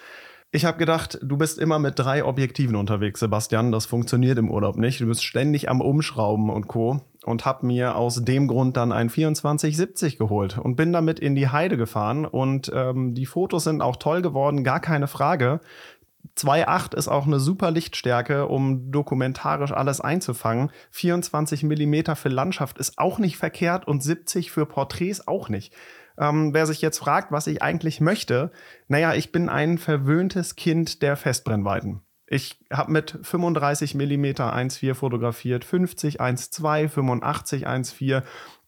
Ich 0.51 0.65
habe 0.65 0.77
gedacht, 0.77 1.17
du 1.21 1.37
bist 1.37 1.59
immer 1.59 1.79
mit 1.79 1.97
drei 1.97 2.25
Objektiven 2.25 2.75
unterwegs, 2.75 3.21
Sebastian. 3.21 3.71
Das 3.71 3.85
funktioniert 3.85 4.37
im 4.37 4.51
Urlaub 4.51 4.75
nicht. 4.75 4.99
Du 4.99 5.05
bist 5.05 5.23
ständig 5.23 5.69
am 5.69 5.79
Umschrauben 5.79 6.49
und 6.49 6.67
Co. 6.67 7.01
Und 7.29 7.45
habe 7.45 7.67
mir 7.67 7.95
aus 7.95 8.25
dem 8.25 8.47
Grund 8.47 8.75
dann 8.75 8.91
ein 8.91 9.07
2470 9.07 10.17
geholt 10.17 10.57
und 10.57 10.75
bin 10.75 10.91
damit 10.91 11.19
in 11.19 11.35
die 11.35 11.47
Heide 11.47 11.77
gefahren. 11.77 12.25
Und 12.25 12.71
ähm, 12.73 13.13
die 13.13 13.27
Fotos 13.27 13.65
sind 13.65 13.83
auch 13.83 13.97
toll 13.97 14.23
geworden, 14.23 14.63
gar 14.63 14.79
keine 14.79 15.07
Frage. 15.07 15.61
2.8 16.37 16.95
ist 16.95 17.07
auch 17.07 17.27
eine 17.27 17.39
super 17.39 17.69
Lichtstärke, 17.69 18.47
um 18.47 18.91
dokumentarisch 18.91 19.71
alles 19.71 20.01
einzufangen. 20.01 20.71
24 20.89 21.61
Millimeter 21.61 22.15
für 22.15 22.29
Landschaft 22.29 22.79
ist 22.79 22.97
auch 22.97 23.19
nicht 23.19 23.37
verkehrt 23.37 23.87
und 23.87 24.01
70 24.01 24.49
für 24.49 24.65
Porträts 24.65 25.27
auch 25.27 25.49
nicht. 25.49 25.71
Ähm, 26.17 26.53
wer 26.53 26.65
sich 26.65 26.81
jetzt 26.81 26.97
fragt, 26.97 27.31
was 27.31 27.45
ich 27.45 27.61
eigentlich 27.61 28.01
möchte, 28.01 28.51
naja, 28.87 29.13
ich 29.13 29.31
bin 29.31 29.49
ein 29.49 29.77
verwöhntes 29.77 30.55
Kind 30.55 31.03
der 31.03 31.15
Festbrennweiten. 31.15 32.01
Ich 32.31 32.59
habe 32.71 32.91
mit 32.91 33.17
35 33.23 33.95
mm 33.95 34.25
1.4 34.25 34.93
fotografiert, 34.93 35.65
50 35.65 36.21
1.2, 36.21 36.87
85 36.87 37.67
1.4 37.67 38.23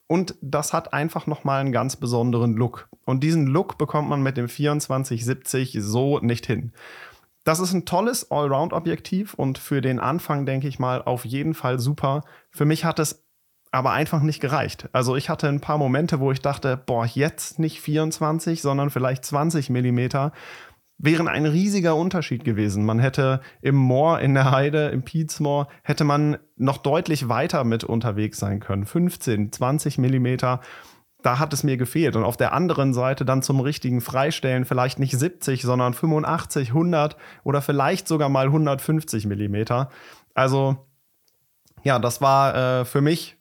und 0.08 0.36
das 0.42 0.74
hat 0.74 0.94
einfach 0.94 1.28
nochmal 1.28 1.62
einen 1.62 1.72
ganz 1.72 1.96
besonderen 1.96 2.58
Look. 2.58 2.90
Und 3.06 3.24
diesen 3.24 3.48
Look 3.48 3.78
bekommt 3.78 4.10
man 4.10 4.24
mit 4.24 4.36
dem 4.36 4.50
2470 4.50 5.78
so 5.80 6.20
nicht 6.20 6.48
hin. 6.48 6.74
Das 7.44 7.60
ist 7.60 7.72
ein 7.74 7.86
tolles 7.86 8.30
Allround-Objektiv 8.30 9.36
und 9.36 9.58
für 9.58 9.82
den 9.82 10.00
Anfang, 10.00 10.46
denke 10.46 10.68
ich 10.68 10.80
mal, 10.80 11.02
auf 11.04 11.24
jeden 11.24 11.54
Fall 11.54 11.80
super. 11.80 12.24
Für 12.50 12.66
mich 12.66 12.84
hat 12.84 13.00
es 13.00 13.24
aber 13.72 13.92
einfach 13.92 14.22
nicht 14.22 14.42
gereicht. 14.42 14.90
Also 14.92 15.16
ich 15.16 15.30
hatte 15.30 15.48
ein 15.48 15.62
paar 15.62 15.78
Momente, 15.78 16.20
wo 16.20 16.32
ich 16.32 16.42
dachte, 16.42 16.78
boah, 16.78 17.06
jetzt 17.06 17.58
nicht 17.58 17.80
24, 17.80 18.62
sondern 18.62 18.90
vielleicht 18.90 19.24
20 19.24 19.70
Millimeter 19.70 20.34
wären 21.02 21.28
ein 21.28 21.46
riesiger 21.46 21.96
Unterschied 21.96 22.44
gewesen. 22.44 22.86
Man 22.86 23.00
hätte 23.00 23.42
im 23.62 23.76
Moor, 23.76 24.20
in 24.20 24.34
der 24.36 24.52
Heide, 24.52 24.90
im 24.90 25.04
Pietzmoor, 25.04 25.68
hätte 25.84 26.04
man 26.04 26.38
noch 26.58 26.78
deutlich 26.78 27.28
weiter 27.28 27.64
mit 27.64 27.84
unterwegs 27.84 28.38
sein 28.38 28.60
können. 28.60 28.86
15, 28.86 29.52
20 29.52 29.98
Millimeter. 29.98 30.62
Da 31.24 31.40
hat 31.40 31.54
es 31.54 31.64
mir 31.64 31.78
gefehlt. 31.78 32.16
Und 32.16 32.24
auf 32.24 32.38
der 32.38 32.54
anderen 32.54 32.94
Seite 32.94 33.26
dann 33.26 33.42
zum 33.42 33.60
richtigen 33.60 34.02
Freistellen 34.02 34.66
vielleicht 34.66 35.00
nicht 35.00 35.18
70, 35.18 35.64
sondern 35.64 35.94
85, 35.94 36.70
100 36.70 37.18
oder 37.44 37.62
vielleicht 37.62 38.08
sogar 38.08 38.30
mal 38.30 38.46
150 38.46 39.26
Millimeter. 39.26 39.90
Also 40.36 40.78
ja, 41.84 41.98
das 41.98 42.22
war 42.22 42.82
äh, 42.82 42.86
für 42.86 43.02
mich 43.02 43.41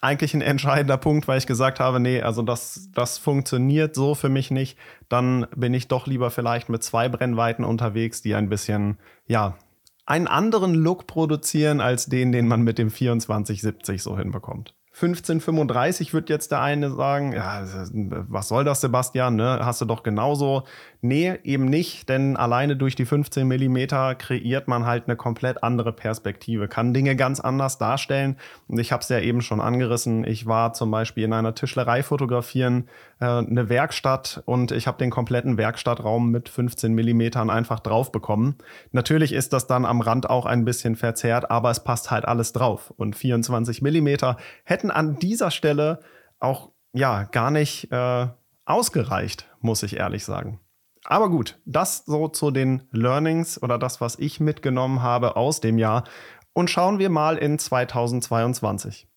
eigentlich 0.00 0.34
ein 0.34 0.42
entscheidender 0.42 0.96
Punkt, 0.96 1.28
weil 1.28 1.38
ich 1.38 1.46
gesagt 1.46 1.80
habe, 1.80 2.00
nee, 2.00 2.20
also 2.20 2.42
das, 2.42 2.90
das 2.94 3.18
funktioniert 3.18 3.94
so 3.94 4.14
für 4.14 4.28
mich 4.28 4.50
nicht. 4.50 4.78
Dann 5.08 5.46
bin 5.56 5.74
ich 5.74 5.88
doch 5.88 6.06
lieber 6.06 6.30
vielleicht 6.30 6.68
mit 6.68 6.82
zwei 6.82 7.08
Brennweiten 7.08 7.64
unterwegs, 7.64 8.22
die 8.22 8.34
ein 8.34 8.48
bisschen, 8.48 8.98
ja, 9.26 9.56
einen 10.04 10.26
anderen 10.26 10.74
Look 10.74 11.06
produzieren 11.06 11.80
als 11.80 12.06
den, 12.06 12.32
den 12.32 12.48
man 12.48 12.62
mit 12.62 12.78
dem 12.78 12.90
2470 12.90 14.02
so 14.02 14.18
hinbekommt. 14.18 14.74
1535 14.94 16.12
wird 16.12 16.28
jetzt 16.28 16.50
der 16.50 16.60
eine 16.60 16.90
sagen, 16.90 17.32
ja, 17.32 17.64
was 18.28 18.48
soll 18.48 18.64
das, 18.64 18.82
Sebastian, 18.82 19.36
ne? 19.36 19.60
Hast 19.62 19.80
du 19.80 19.86
doch 19.86 20.02
genauso. 20.02 20.64
Nee, 21.04 21.36
eben 21.42 21.64
nicht, 21.64 22.08
denn 22.08 22.36
alleine 22.36 22.76
durch 22.76 22.94
die 22.94 23.04
15 23.04 23.44
Millimeter 23.48 24.14
kreiert 24.14 24.68
man 24.68 24.86
halt 24.86 25.08
eine 25.08 25.16
komplett 25.16 25.64
andere 25.64 25.92
Perspektive, 25.92 26.68
kann 26.68 26.94
Dinge 26.94 27.16
ganz 27.16 27.40
anders 27.40 27.76
darstellen. 27.76 28.36
Und 28.68 28.78
ich 28.78 28.92
habe 28.92 29.02
es 29.02 29.08
ja 29.08 29.18
eben 29.18 29.42
schon 29.42 29.60
angerissen. 29.60 30.24
Ich 30.24 30.46
war 30.46 30.74
zum 30.74 30.92
Beispiel 30.92 31.24
in 31.24 31.32
einer 31.32 31.56
Tischlerei 31.56 32.04
fotografieren, 32.04 32.88
äh, 33.18 33.24
eine 33.24 33.68
Werkstatt 33.68 34.44
und 34.46 34.70
ich 34.70 34.86
habe 34.86 34.98
den 34.98 35.10
kompletten 35.10 35.58
Werkstattraum 35.58 36.30
mit 36.30 36.48
15 36.48 36.92
Millimetern 36.94 37.50
einfach 37.50 37.80
drauf 37.80 38.12
bekommen. 38.12 38.54
Natürlich 38.92 39.32
ist 39.32 39.52
das 39.52 39.66
dann 39.66 39.84
am 39.84 40.02
Rand 40.02 40.30
auch 40.30 40.46
ein 40.46 40.64
bisschen 40.64 40.94
verzerrt, 40.94 41.50
aber 41.50 41.72
es 41.72 41.82
passt 41.82 42.12
halt 42.12 42.26
alles 42.26 42.52
drauf. 42.52 42.94
Und 42.96 43.16
24 43.16 43.82
Millimeter 43.82 44.36
hätten 44.62 44.92
an 44.92 45.18
dieser 45.18 45.50
Stelle 45.50 45.98
auch 46.38 46.70
ja 46.92 47.24
gar 47.24 47.50
nicht 47.50 47.90
äh, 47.90 48.28
ausgereicht, 48.66 49.48
muss 49.60 49.82
ich 49.82 49.96
ehrlich 49.96 50.24
sagen. 50.24 50.60
Aber 51.04 51.30
gut, 51.30 51.58
das 51.64 52.04
so 52.06 52.28
zu 52.28 52.50
den 52.50 52.82
Learnings 52.92 53.60
oder 53.62 53.78
das, 53.78 54.00
was 54.00 54.18
ich 54.18 54.40
mitgenommen 54.40 55.02
habe 55.02 55.36
aus 55.36 55.60
dem 55.60 55.78
Jahr. 55.78 56.04
Und 56.52 56.70
schauen 56.70 56.98
wir 56.98 57.10
mal 57.10 57.38
in 57.38 57.58
2022. 57.58 59.08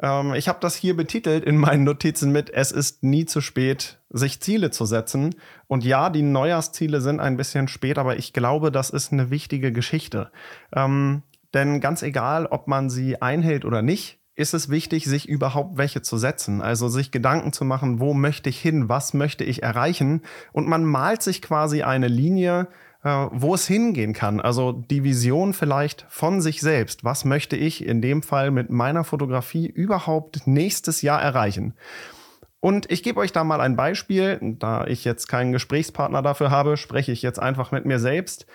Ähm, 0.00 0.34
ich 0.34 0.48
habe 0.48 0.58
das 0.60 0.76
hier 0.76 0.96
betitelt 0.96 1.44
in 1.44 1.56
meinen 1.56 1.84
Notizen 1.84 2.32
mit, 2.32 2.50
es 2.50 2.72
ist 2.72 3.02
nie 3.02 3.24
zu 3.24 3.40
spät, 3.40 4.00
sich 4.10 4.40
Ziele 4.40 4.70
zu 4.70 4.84
setzen. 4.84 5.34
Und 5.66 5.84
ja, 5.84 6.10
die 6.10 6.22
Neujahrsziele 6.22 7.00
sind 7.00 7.20
ein 7.20 7.36
bisschen 7.36 7.68
spät, 7.68 7.98
aber 7.98 8.16
ich 8.16 8.32
glaube, 8.32 8.70
das 8.70 8.90
ist 8.90 9.12
eine 9.12 9.30
wichtige 9.30 9.72
Geschichte. 9.72 10.30
Ähm, 10.74 11.22
denn 11.54 11.80
ganz 11.80 12.02
egal, 12.02 12.46
ob 12.46 12.68
man 12.68 12.90
sie 12.90 13.22
einhält 13.22 13.64
oder 13.64 13.82
nicht, 13.82 14.18
ist 14.38 14.54
es 14.54 14.68
wichtig, 14.68 15.04
sich 15.06 15.28
überhaupt 15.28 15.78
welche 15.78 16.00
zu 16.00 16.16
setzen. 16.16 16.62
Also 16.62 16.88
sich 16.88 17.10
Gedanken 17.10 17.52
zu 17.52 17.64
machen, 17.64 17.98
wo 17.98 18.14
möchte 18.14 18.48
ich 18.48 18.60
hin, 18.60 18.88
was 18.88 19.12
möchte 19.12 19.42
ich 19.42 19.64
erreichen. 19.64 20.22
Und 20.52 20.68
man 20.68 20.84
malt 20.84 21.22
sich 21.22 21.42
quasi 21.42 21.82
eine 21.82 22.06
Linie, 22.06 22.68
äh, 23.02 23.26
wo 23.32 23.54
es 23.54 23.66
hingehen 23.66 24.12
kann. 24.12 24.40
Also 24.40 24.70
die 24.70 25.02
Vision 25.02 25.54
vielleicht 25.54 26.06
von 26.08 26.40
sich 26.40 26.60
selbst. 26.60 27.02
Was 27.02 27.24
möchte 27.24 27.56
ich 27.56 27.84
in 27.84 28.00
dem 28.00 28.22
Fall 28.22 28.52
mit 28.52 28.70
meiner 28.70 29.02
Fotografie 29.02 29.66
überhaupt 29.66 30.46
nächstes 30.46 31.02
Jahr 31.02 31.20
erreichen? 31.20 31.74
Und 32.60 32.90
ich 32.92 33.02
gebe 33.02 33.18
euch 33.18 33.32
da 33.32 33.42
mal 33.42 33.60
ein 33.60 33.74
Beispiel. 33.74 34.38
Da 34.60 34.86
ich 34.86 35.04
jetzt 35.04 35.26
keinen 35.26 35.50
Gesprächspartner 35.50 36.22
dafür 36.22 36.52
habe, 36.52 36.76
spreche 36.76 37.10
ich 37.10 37.22
jetzt 37.22 37.40
einfach 37.40 37.72
mit 37.72 37.86
mir 37.86 37.98
selbst. 37.98 38.46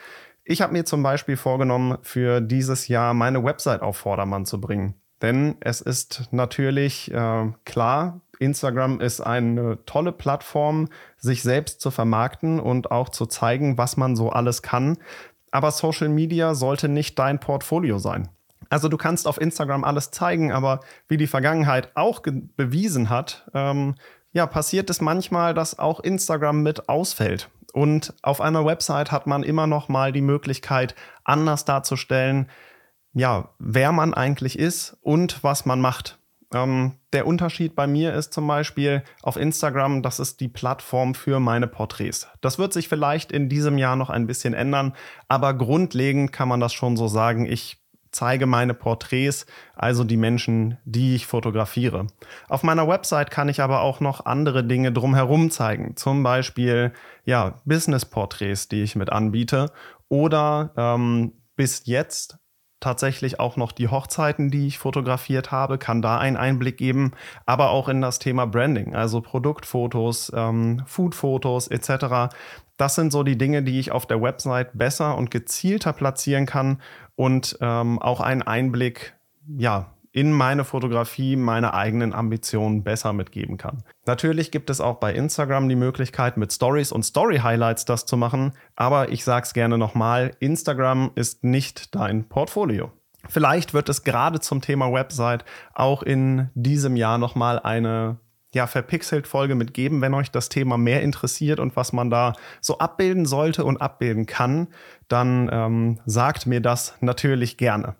Ich 0.46 0.62
habe 0.62 0.72
mir 0.72 0.86
zum 0.86 1.04
Beispiel 1.04 1.36
vorgenommen, 1.36 1.98
für 2.04 2.40
dieses 2.40 2.88
Jahr 2.88 3.14
meine 3.14 3.44
Website 3.44 3.82
auf 3.82 3.98
Vordermann 3.98 4.46
zu 4.46 4.62
bringen. 4.62 4.96
Denn 5.24 5.56
es 5.62 5.82
ist 5.82 6.28
natürlich 6.32 7.12
äh, 7.12 7.52
klar, 7.66 8.22
Instagram 8.40 9.00
ist 9.00 9.22
eine 9.22 9.84
tolle 9.86 10.12
Plattform, 10.12 10.90
sich 11.18 11.42
selbst 11.44 11.80
zu 11.80 11.92
vermarkten 11.92 12.60
und 12.60 12.92
auch 12.92 13.08
zu 13.08 13.26
zeigen, 13.26 13.78
was 13.78 13.96
man 13.96 14.18
so 14.18 14.30
alles 14.30 14.62
kann. 14.62 14.98
Aber 15.50 15.72
Social 15.72 16.10
Media 16.10 16.56
sollte 16.56 16.90
nicht 16.90 17.18
dein 17.18 17.40
Portfolio 17.40 18.00
sein. 18.00 18.28
Also 18.70 18.90
du 18.90 18.98
kannst 18.98 19.28
auf 19.28 19.40
Instagram 19.40 19.86
alles 19.86 20.12
zeigen, 20.12 20.52
aber 20.52 20.82
wie 21.08 21.18
die 21.18 21.28
Vergangenheit 21.28 21.92
auch 21.96 22.22
bewiesen 22.22 23.10
hat, 23.10 23.50
ähm, 23.54 23.96
ja, 24.34 24.46
passiert 24.46 24.90
es 24.90 25.00
manchmal, 25.00 25.54
dass 25.54 25.80
auch 25.80 26.00
Instagram 26.02 26.64
mit 26.64 26.90
ausfällt. 26.90 27.50
Und 27.72 28.14
auf 28.24 28.42
einer 28.42 28.66
Website 28.66 29.12
hat 29.12 29.26
man 29.26 29.44
immer 29.44 29.68
noch 29.68 29.90
mal 29.90 30.12
die 30.12 30.22
Möglichkeit, 30.22 30.96
anders 31.24 31.66
darzustellen, 31.66 32.50
ja, 33.14 33.50
wer 33.60 33.92
man 33.92 34.14
eigentlich 34.14 34.58
ist 34.58 34.98
und 35.02 35.44
was 35.44 35.66
man 35.66 35.80
macht. 35.80 36.20
Ähm, 36.54 36.94
der 37.14 37.28
Unterschied 37.28 37.76
bei 37.76 37.88
mir 37.88 38.14
ist 38.14 38.34
zum 38.34 38.48
Beispiel 38.48 39.04
auf 39.22 39.38
Instagram, 39.38 40.02
das 40.02 40.20
ist 40.20 40.40
die 40.40 40.48
Plattform 40.48 41.16
für 41.16 41.40
meine 41.40 41.68
Porträts. 41.68 42.28
Das 42.42 42.60
wird 42.60 42.74
sich 42.74 42.88
vielleicht 42.90 43.32
in 43.32 43.50
diesem 43.50 43.78
Jahr 43.78 43.96
noch 43.96 44.10
ein 44.10 44.28
bisschen 44.28 44.54
ändern, 44.54 44.94
aber 45.28 45.54
grundlegend 45.54 46.32
kann 46.32 46.48
man 46.48 46.60
das 46.60 46.74
schon 46.74 46.98
so 46.98 47.08
sagen. 47.08 47.46
Ich 47.46 47.80
zeige 48.12 48.46
meine 48.46 48.76
Porträts, 48.76 49.48
also 49.76 50.04
die 50.04 50.18
Menschen, 50.18 50.78
die 50.86 51.16
ich 51.16 51.26
fotografiere. 51.26 52.08
Auf 52.48 52.62
meiner 52.62 52.88
Website 52.88 53.32
kann 53.32 53.50
ich 53.50 53.60
aber 53.60 53.82
auch 53.82 54.00
noch 54.00 54.26
andere 54.26 54.64
Dinge 54.64 54.92
drumherum 54.92 55.50
zeigen, 55.50 55.96
zum 55.96 56.22
Beispiel 56.22 56.94
ja 57.26 57.60
Business-Porträts, 57.66 58.70
die 58.70 58.84
ich 58.84 58.96
mit 58.96 59.12
anbiete 59.12 59.72
oder 60.10 60.74
ähm, 60.78 61.34
bis 61.56 61.84
jetzt 61.86 62.38
tatsächlich 62.84 63.40
auch 63.40 63.56
noch 63.58 63.72
die 63.72 63.88
Hochzeiten, 63.88 64.52
die 64.52 64.68
ich 64.68 64.78
fotografiert 64.78 65.52
habe, 65.52 65.78
kann 65.78 66.02
da 66.02 66.18
einen 66.18 66.38
Einblick 66.38 66.78
geben, 66.78 67.14
aber 67.46 67.72
auch 67.72 67.90
in 67.90 68.02
das 68.02 68.20
Thema 68.20 68.46
Branding, 68.46 68.96
also 68.96 69.22
Produktfotos, 69.22 70.32
ähm, 70.36 70.84
Foodfotos 70.86 71.68
etc. 71.68 72.36
Das 72.78 72.96
sind 72.96 73.12
so 73.12 73.24
die 73.24 73.38
Dinge, 73.38 73.64
die 73.64 73.80
ich 73.80 73.92
auf 73.92 74.06
der 74.06 74.22
Website 74.22 74.78
besser 74.78 75.18
und 75.18 75.32
gezielter 75.32 75.94
platzieren 75.94 76.46
kann 76.46 76.82
und 77.16 77.58
ähm, 77.62 78.00
auch 78.00 78.20
einen 78.20 78.42
Einblick, 78.42 79.16
ja, 79.58 79.93
in 80.14 80.32
meine 80.32 80.64
Fotografie 80.64 81.36
meine 81.36 81.74
eigenen 81.74 82.14
Ambitionen 82.14 82.84
besser 82.84 83.14
mitgeben 83.14 83.58
kann. 83.58 83.84
Natürlich 84.06 84.52
gibt 84.52 84.70
es 84.70 84.80
auch 84.80 85.00
bei 85.00 85.12
Instagram 85.14 85.68
die 85.68 85.76
Möglichkeit, 85.76 86.38
mit 86.38 86.54
Stories 86.54 86.92
und 86.92 87.04
Story 87.04 87.40
Highlights 87.40 87.86
das 87.86 88.06
zu 88.06 88.16
machen, 88.16 88.54
aber 88.76 89.10
ich 89.10 89.24
sage 89.24 89.44
es 89.44 89.54
gerne 89.54 89.78
nochmal, 89.78 90.36
Instagram 90.40 91.12
ist 91.16 91.44
nicht 91.44 91.96
dein 91.96 92.30
Portfolio. 92.30 92.92
Vielleicht 93.28 93.74
wird 93.74 93.90
es 93.90 94.04
gerade 94.04 94.40
zum 94.40 94.62
Thema 94.62 94.92
Website 94.94 95.46
auch 95.74 96.04
in 96.04 96.50
diesem 96.54 96.96
Jahr 96.96 97.18
nochmal 97.18 97.60
eine 97.60 98.18
ja, 98.54 98.68
verpixelt 98.68 99.26
Folge 99.26 99.56
mitgeben, 99.56 100.02
wenn 100.02 100.14
euch 100.14 100.30
das 100.30 100.48
Thema 100.48 100.78
mehr 100.78 101.02
interessiert 101.02 101.60
und 101.60 101.76
was 101.76 101.92
man 101.92 102.12
da 102.12 102.34
so 102.62 102.78
abbilden 102.78 103.26
sollte 103.26 103.66
und 103.66 103.82
abbilden 103.82 104.28
kann, 104.28 104.68
dann 105.08 105.50
ähm, 105.52 106.00
sagt 106.06 106.46
mir 106.46 106.62
das 106.62 106.96
natürlich 107.02 107.58
gerne. 107.58 107.96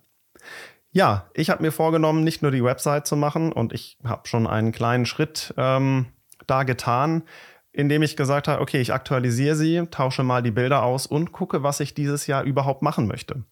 Ja, 0.94 1.28
ich 1.34 1.50
habe 1.50 1.60
mir 1.60 1.72
vorgenommen, 1.72 2.22
nicht 2.22 2.40
nur 2.40 2.52
die 2.52 2.62
Website 2.62 3.04
zu 3.04 3.16
machen 3.16 3.52
und 3.52 3.72
ich 3.72 3.98
habe 4.04 4.28
schon 4.28 4.46
einen 4.46 4.70
kleinen 4.70 5.06
Schritt 5.06 5.52
ähm, 5.56 6.06
da 6.46 6.62
getan, 6.62 7.24
indem 7.72 8.04
ich 8.04 8.16
gesagt 8.16 8.46
habe, 8.46 8.62
okay, 8.62 8.80
ich 8.80 8.92
aktualisiere 8.92 9.56
sie, 9.56 9.88
tausche 9.90 10.22
mal 10.22 10.40
die 10.40 10.52
Bilder 10.52 10.84
aus 10.84 11.08
und 11.08 11.32
gucke, 11.32 11.64
was 11.64 11.80
ich 11.80 11.94
dieses 11.94 12.28
Jahr 12.28 12.44
überhaupt 12.44 12.82
machen 12.82 13.08
möchte. 13.08 13.42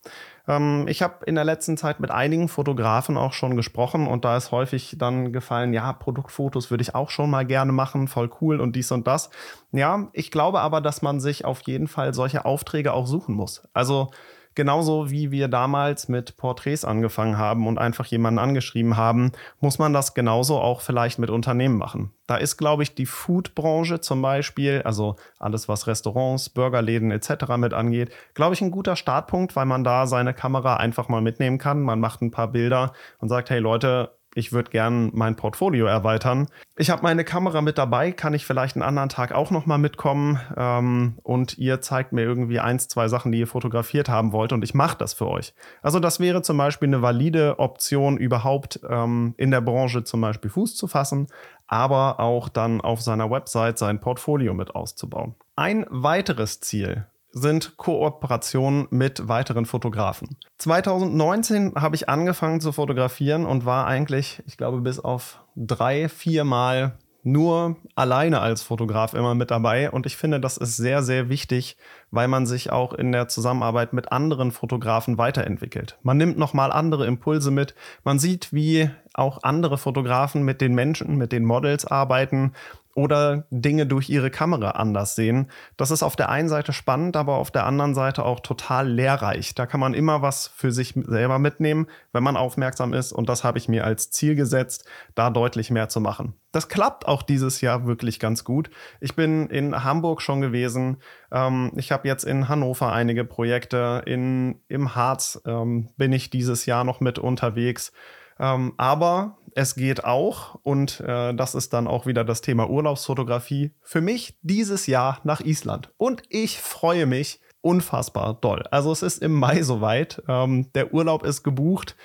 Ähm, 0.46 0.86
ich 0.86 1.02
habe 1.02 1.24
in 1.24 1.34
der 1.34 1.42
letzten 1.42 1.76
Zeit 1.76 1.98
mit 1.98 2.12
einigen 2.12 2.46
Fotografen 2.46 3.16
auch 3.16 3.32
schon 3.32 3.56
gesprochen 3.56 4.06
und 4.06 4.24
da 4.24 4.36
ist 4.36 4.52
häufig 4.52 4.94
dann 4.96 5.32
gefallen, 5.32 5.72
ja, 5.72 5.92
Produktfotos 5.92 6.70
würde 6.70 6.82
ich 6.82 6.94
auch 6.94 7.10
schon 7.10 7.28
mal 7.28 7.44
gerne 7.44 7.72
machen, 7.72 8.06
voll 8.06 8.30
cool 8.40 8.60
und 8.60 8.76
dies 8.76 8.92
und 8.92 9.08
das. 9.08 9.30
Ja, 9.72 10.08
ich 10.12 10.30
glaube 10.30 10.60
aber, 10.60 10.80
dass 10.80 11.02
man 11.02 11.18
sich 11.18 11.44
auf 11.44 11.62
jeden 11.62 11.88
Fall 11.88 12.14
solche 12.14 12.44
Aufträge 12.44 12.92
auch 12.92 13.08
suchen 13.08 13.34
muss. 13.34 13.68
Also 13.72 14.12
Genauso 14.54 15.10
wie 15.10 15.30
wir 15.30 15.48
damals 15.48 16.08
mit 16.08 16.36
Porträts 16.36 16.84
angefangen 16.84 17.38
haben 17.38 17.66
und 17.66 17.78
einfach 17.78 18.06
jemanden 18.06 18.38
angeschrieben 18.38 18.96
haben, 18.96 19.32
muss 19.60 19.78
man 19.78 19.92
das 19.92 20.14
genauso 20.14 20.60
auch 20.60 20.80
vielleicht 20.80 21.18
mit 21.18 21.30
Unternehmen 21.30 21.78
machen. 21.78 22.12
Da 22.26 22.36
ist, 22.36 22.56
glaube 22.56 22.82
ich, 22.82 22.94
die 22.94 23.06
Foodbranche 23.06 24.00
zum 24.00 24.22
Beispiel, 24.22 24.82
also 24.84 25.16
alles, 25.38 25.68
was 25.68 25.86
Restaurants, 25.86 26.50
Burgerläden 26.50 27.10
etc. 27.10 27.56
mit 27.56 27.74
angeht, 27.74 28.10
glaube 28.34 28.54
ich, 28.54 28.60
ein 28.60 28.70
guter 28.70 28.96
Startpunkt, 28.96 29.56
weil 29.56 29.66
man 29.66 29.84
da 29.84 30.06
seine 30.06 30.34
Kamera 30.34 30.76
einfach 30.76 31.08
mal 31.08 31.20
mitnehmen 31.20 31.58
kann. 31.58 31.82
Man 31.82 32.00
macht 32.00 32.22
ein 32.22 32.30
paar 32.30 32.48
Bilder 32.48 32.92
und 33.18 33.28
sagt, 33.28 33.50
hey 33.50 33.58
Leute, 33.58 34.16
ich 34.34 34.52
würde 34.52 34.70
gern 34.70 35.10
mein 35.12 35.36
Portfolio 35.36 35.86
erweitern. 35.86 36.48
Ich 36.76 36.90
habe 36.90 37.02
meine 37.02 37.24
Kamera 37.24 37.60
mit 37.60 37.78
dabei, 37.78 38.12
kann 38.12 38.34
ich 38.34 38.46
vielleicht 38.46 38.76
einen 38.76 38.82
anderen 38.82 39.08
Tag 39.08 39.32
auch 39.32 39.50
nochmal 39.50 39.78
mitkommen 39.78 40.40
ähm, 40.56 41.18
und 41.22 41.58
ihr 41.58 41.80
zeigt 41.80 42.12
mir 42.12 42.22
irgendwie 42.22 42.60
eins, 42.60 42.88
zwei 42.88 43.08
Sachen, 43.08 43.32
die 43.32 43.40
ihr 43.40 43.46
fotografiert 43.46 44.08
haben 44.08 44.32
wollt 44.32 44.52
und 44.52 44.64
ich 44.64 44.74
mache 44.74 44.96
das 44.96 45.12
für 45.12 45.28
euch. 45.28 45.54
Also 45.82 46.00
das 46.00 46.18
wäre 46.18 46.42
zum 46.42 46.56
Beispiel 46.56 46.88
eine 46.88 47.02
valide 47.02 47.58
Option, 47.58 48.16
überhaupt 48.16 48.80
ähm, 48.88 49.34
in 49.36 49.50
der 49.50 49.60
Branche 49.60 50.04
zum 50.04 50.20
Beispiel 50.22 50.50
Fuß 50.50 50.76
zu 50.76 50.86
fassen, 50.86 51.26
aber 51.66 52.20
auch 52.20 52.48
dann 52.48 52.80
auf 52.80 53.02
seiner 53.02 53.30
Website 53.30 53.78
sein 53.78 54.00
Portfolio 54.00 54.54
mit 54.54 54.74
auszubauen. 54.74 55.34
Ein 55.56 55.86
weiteres 55.90 56.60
Ziel 56.60 57.06
sind 57.32 57.76
Kooperationen 57.76 58.86
mit 58.90 59.28
weiteren 59.28 59.66
Fotografen. 59.66 60.36
2019 60.58 61.74
habe 61.74 61.96
ich 61.96 62.08
angefangen 62.08 62.60
zu 62.60 62.72
fotografieren 62.72 63.46
und 63.46 63.64
war 63.64 63.86
eigentlich, 63.86 64.42
ich 64.46 64.56
glaube, 64.56 64.80
bis 64.80 65.00
auf 65.00 65.40
drei, 65.56 66.08
vier 66.08 66.44
Mal 66.44 66.98
nur 67.24 67.76
alleine 67.94 68.40
als 68.40 68.62
Fotograf 68.62 69.14
immer 69.14 69.34
mit 69.34 69.50
dabei. 69.50 69.90
Und 69.90 70.06
ich 70.06 70.16
finde, 70.16 70.40
das 70.40 70.56
ist 70.56 70.76
sehr, 70.76 71.02
sehr 71.02 71.28
wichtig, 71.28 71.76
weil 72.10 72.28
man 72.28 72.46
sich 72.46 72.72
auch 72.72 72.92
in 72.92 73.12
der 73.12 73.28
Zusammenarbeit 73.28 73.92
mit 73.92 74.10
anderen 74.10 74.50
Fotografen 74.50 75.18
weiterentwickelt. 75.18 75.98
Man 76.02 76.16
nimmt 76.16 76.36
nochmal 76.36 76.72
andere 76.72 77.06
Impulse 77.06 77.50
mit. 77.50 77.74
Man 78.04 78.18
sieht, 78.18 78.52
wie 78.52 78.90
auch 79.14 79.42
andere 79.42 79.78
Fotografen 79.78 80.42
mit 80.42 80.60
den 80.60 80.74
Menschen, 80.74 81.16
mit 81.16 81.32
den 81.32 81.44
Models 81.44 81.86
arbeiten 81.86 82.52
oder 82.94 83.46
Dinge 83.50 83.86
durch 83.86 84.10
ihre 84.10 84.30
Kamera 84.30 84.72
anders 84.72 85.14
sehen. 85.14 85.50
Das 85.76 85.90
ist 85.90 86.02
auf 86.02 86.16
der 86.16 86.28
einen 86.28 86.48
Seite 86.48 86.72
spannend, 86.72 87.16
aber 87.16 87.36
auf 87.36 87.50
der 87.50 87.64
anderen 87.64 87.94
Seite 87.94 88.24
auch 88.24 88.40
total 88.40 88.88
lehrreich. 88.88 89.54
Da 89.54 89.66
kann 89.66 89.80
man 89.80 89.94
immer 89.94 90.20
was 90.20 90.48
für 90.48 90.72
sich 90.72 90.94
selber 90.94 91.38
mitnehmen, 91.38 91.86
wenn 92.12 92.22
man 92.22 92.36
aufmerksam 92.36 92.92
ist. 92.92 93.12
Und 93.12 93.28
das 93.28 93.44
habe 93.44 93.58
ich 93.58 93.68
mir 93.68 93.84
als 93.84 94.10
Ziel 94.10 94.34
gesetzt, 94.34 94.84
da 95.14 95.30
deutlich 95.30 95.70
mehr 95.70 95.88
zu 95.88 96.00
machen. 96.00 96.34
Das 96.52 96.68
klappt 96.68 97.08
auch 97.08 97.22
dieses 97.22 97.62
Jahr 97.62 97.86
wirklich 97.86 98.20
ganz 98.20 98.44
gut. 98.44 98.68
Ich 99.00 99.16
bin 99.16 99.48
in 99.48 99.84
Hamburg 99.84 100.20
schon 100.20 100.42
gewesen. 100.42 100.98
Ähm, 101.30 101.72
ich 101.76 101.92
habe 101.92 102.06
jetzt 102.06 102.24
in 102.24 102.48
Hannover 102.48 102.92
einige 102.92 103.24
Projekte. 103.24 104.02
In, 104.04 104.60
Im 104.68 104.94
Harz 104.94 105.40
ähm, 105.46 105.88
bin 105.96 106.12
ich 106.12 106.28
dieses 106.28 106.66
Jahr 106.66 106.84
noch 106.84 107.00
mit 107.00 107.18
unterwegs. 107.18 107.92
Ähm, 108.38 108.74
aber 108.76 109.38
es 109.54 109.74
geht 109.74 110.04
auch, 110.04 110.56
und 110.62 111.00
äh, 111.00 111.34
das 111.34 111.54
ist 111.54 111.72
dann 111.72 111.86
auch 111.86 112.06
wieder 112.06 112.24
das 112.24 112.40
Thema 112.40 112.68
Urlaubsfotografie, 112.68 113.72
für 113.82 114.00
mich 114.00 114.38
dieses 114.42 114.86
Jahr 114.86 115.20
nach 115.24 115.40
Island. 115.40 115.90
Und 115.96 116.22
ich 116.28 116.60
freue 116.60 117.06
mich 117.06 117.40
unfassbar 117.60 118.34
doll. 118.34 118.64
Also 118.70 118.92
es 118.92 119.02
ist 119.02 119.22
im 119.22 119.32
Mai 119.32 119.62
soweit. 119.62 120.22
Ähm, 120.28 120.72
der 120.74 120.92
Urlaub 120.92 121.24
ist 121.24 121.42
gebucht. 121.42 121.96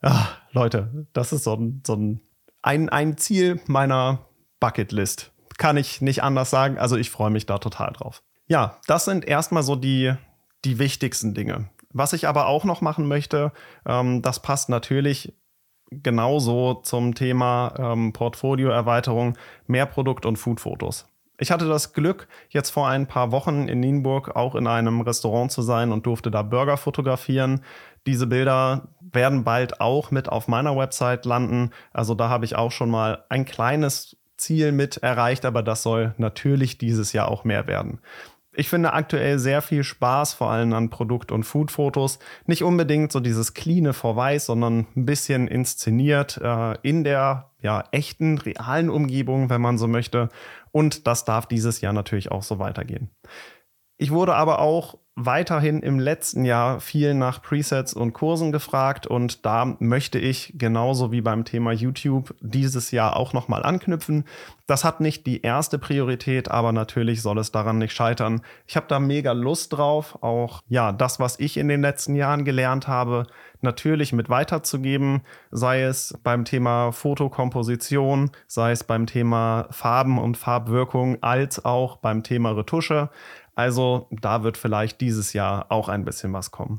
Ach, 0.00 0.38
Leute, 0.52 1.06
das 1.12 1.32
ist 1.32 1.44
so, 1.44 1.54
ein, 1.54 1.82
so 1.86 1.94
ein, 1.94 2.20
ein, 2.62 2.88
ein 2.88 3.16
Ziel 3.16 3.60
meiner 3.66 4.26
Bucketlist. 4.60 5.32
Kann 5.58 5.76
ich 5.76 6.00
nicht 6.00 6.22
anders 6.22 6.50
sagen. 6.50 6.78
Also 6.78 6.96
ich 6.96 7.10
freue 7.10 7.30
mich 7.30 7.46
da 7.46 7.58
total 7.58 7.92
drauf. 7.92 8.22
Ja, 8.46 8.78
das 8.86 9.04
sind 9.04 9.26
erstmal 9.26 9.62
so 9.62 9.76
die, 9.76 10.14
die 10.64 10.78
wichtigsten 10.78 11.34
Dinge. 11.34 11.70
Was 11.90 12.12
ich 12.12 12.26
aber 12.26 12.46
auch 12.46 12.64
noch 12.64 12.80
machen 12.80 13.06
möchte, 13.06 13.52
ähm, 13.86 14.22
das 14.22 14.40
passt 14.40 14.68
natürlich 14.68 15.34
genauso 16.02 16.74
zum 16.74 17.14
Thema 17.14 17.74
ähm, 17.78 18.12
Portfolioerweiterung, 18.12 19.36
mehr 19.66 19.86
Produkt- 19.86 20.26
und 20.26 20.36
Foodfotos. 20.36 21.06
Ich 21.38 21.50
hatte 21.50 21.66
das 21.66 21.92
Glück, 21.92 22.28
jetzt 22.50 22.70
vor 22.70 22.88
ein 22.88 23.08
paar 23.08 23.32
Wochen 23.32 23.66
in 23.66 23.80
Nienburg 23.80 24.36
auch 24.36 24.54
in 24.54 24.68
einem 24.68 25.00
Restaurant 25.00 25.50
zu 25.50 25.62
sein 25.62 25.90
und 25.90 26.06
durfte 26.06 26.30
da 26.30 26.42
Burger 26.42 26.76
fotografieren. 26.76 27.62
Diese 28.06 28.28
Bilder 28.28 28.88
werden 29.00 29.42
bald 29.42 29.80
auch 29.80 30.10
mit 30.10 30.28
auf 30.28 30.46
meiner 30.46 30.76
Website 30.76 31.24
landen. 31.24 31.70
Also 31.92 32.14
da 32.14 32.28
habe 32.28 32.44
ich 32.44 32.54
auch 32.54 32.70
schon 32.70 32.90
mal 32.90 33.24
ein 33.28 33.44
kleines 33.44 34.16
Ziel 34.36 34.72
mit 34.72 34.98
erreicht, 34.98 35.44
aber 35.44 35.62
das 35.62 35.82
soll 35.82 36.14
natürlich 36.18 36.78
dieses 36.78 37.12
Jahr 37.12 37.28
auch 37.28 37.44
mehr 37.44 37.66
werden. 37.66 38.00
Ich 38.54 38.68
finde 38.68 38.92
aktuell 38.92 39.38
sehr 39.38 39.62
viel 39.62 39.82
Spaß, 39.82 40.34
vor 40.34 40.50
allem 40.50 40.74
an 40.74 40.90
Produkt- 40.90 41.32
und 41.32 41.44
Foodfotos. 41.44 42.18
Nicht 42.46 42.62
unbedingt 42.62 43.10
so 43.10 43.20
dieses 43.20 43.54
cleane 43.54 43.94
Vorweis, 43.94 44.46
sondern 44.46 44.86
ein 44.94 45.06
bisschen 45.06 45.48
inszeniert 45.48 46.38
äh, 46.42 46.76
in 46.82 47.02
der 47.02 47.50
ja, 47.62 47.84
echten, 47.92 48.36
realen 48.36 48.90
Umgebung, 48.90 49.48
wenn 49.48 49.62
man 49.62 49.78
so 49.78 49.88
möchte. 49.88 50.28
Und 50.70 51.06
das 51.06 51.24
darf 51.24 51.46
dieses 51.46 51.80
Jahr 51.80 51.94
natürlich 51.94 52.30
auch 52.30 52.42
so 52.42 52.58
weitergehen. 52.58 53.10
Ich 53.96 54.10
wurde 54.10 54.34
aber 54.34 54.58
auch 54.58 54.98
weiterhin 55.14 55.80
im 55.80 55.98
letzten 55.98 56.44
Jahr 56.44 56.80
viel 56.80 57.12
nach 57.12 57.42
Presets 57.42 57.92
und 57.92 58.14
Kursen 58.14 58.50
gefragt 58.50 59.06
und 59.06 59.44
da 59.44 59.76
möchte 59.78 60.18
ich 60.18 60.54
genauso 60.56 61.12
wie 61.12 61.20
beim 61.20 61.44
Thema 61.44 61.72
YouTube 61.72 62.34
dieses 62.40 62.92
Jahr 62.92 63.16
auch 63.16 63.34
nochmal 63.34 63.62
anknüpfen. 63.62 64.24
Das 64.66 64.84
hat 64.84 65.00
nicht 65.00 65.26
die 65.26 65.42
erste 65.42 65.78
Priorität, 65.78 66.50
aber 66.50 66.72
natürlich 66.72 67.20
soll 67.20 67.38
es 67.38 67.52
daran 67.52 67.76
nicht 67.76 67.92
scheitern. 67.92 68.40
Ich 68.66 68.74
habe 68.76 68.86
da 68.88 69.00
mega 69.00 69.32
Lust 69.32 69.74
drauf, 69.74 70.16
auch 70.22 70.62
ja, 70.68 70.92
das, 70.92 71.20
was 71.20 71.38
ich 71.38 71.58
in 71.58 71.68
den 71.68 71.82
letzten 71.82 72.14
Jahren 72.14 72.46
gelernt 72.46 72.88
habe, 72.88 73.26
natürlich 73.60 74.12
mit 74.12 74.30
weiterzugeben, 74.30 75.22
sei 75.50 75.82
es 75.82 76.18
beim 76.22 76.44
Thema 76.44 76.90
Fotokomposition, 76.92 78.30
sei 78.46 78.72
es 78.72 78.84
beim 78.84 79.06
Thema 79.06 79.68
Farben 79.70 80.18
und 80.18 80.36
Farbwirkung, 80.36 81.22
als 81.22 81.64
auch 81.64 81.96
beim 81.96 82.22
Thema 82.22 82.52
Retusche. 82.52 83.10
Also 83.54 84.08
da 84.10 84.42
wird 84.42 84.56
vielleicht 84.56 85.00
dieses 85.00 85.32
Jahr 85.32 85.66
auch 85.70 85.88
ein 85.88 86.04
bisschen 86.04 86.32
was 86.32 86.50
kommen. 86.50 86.78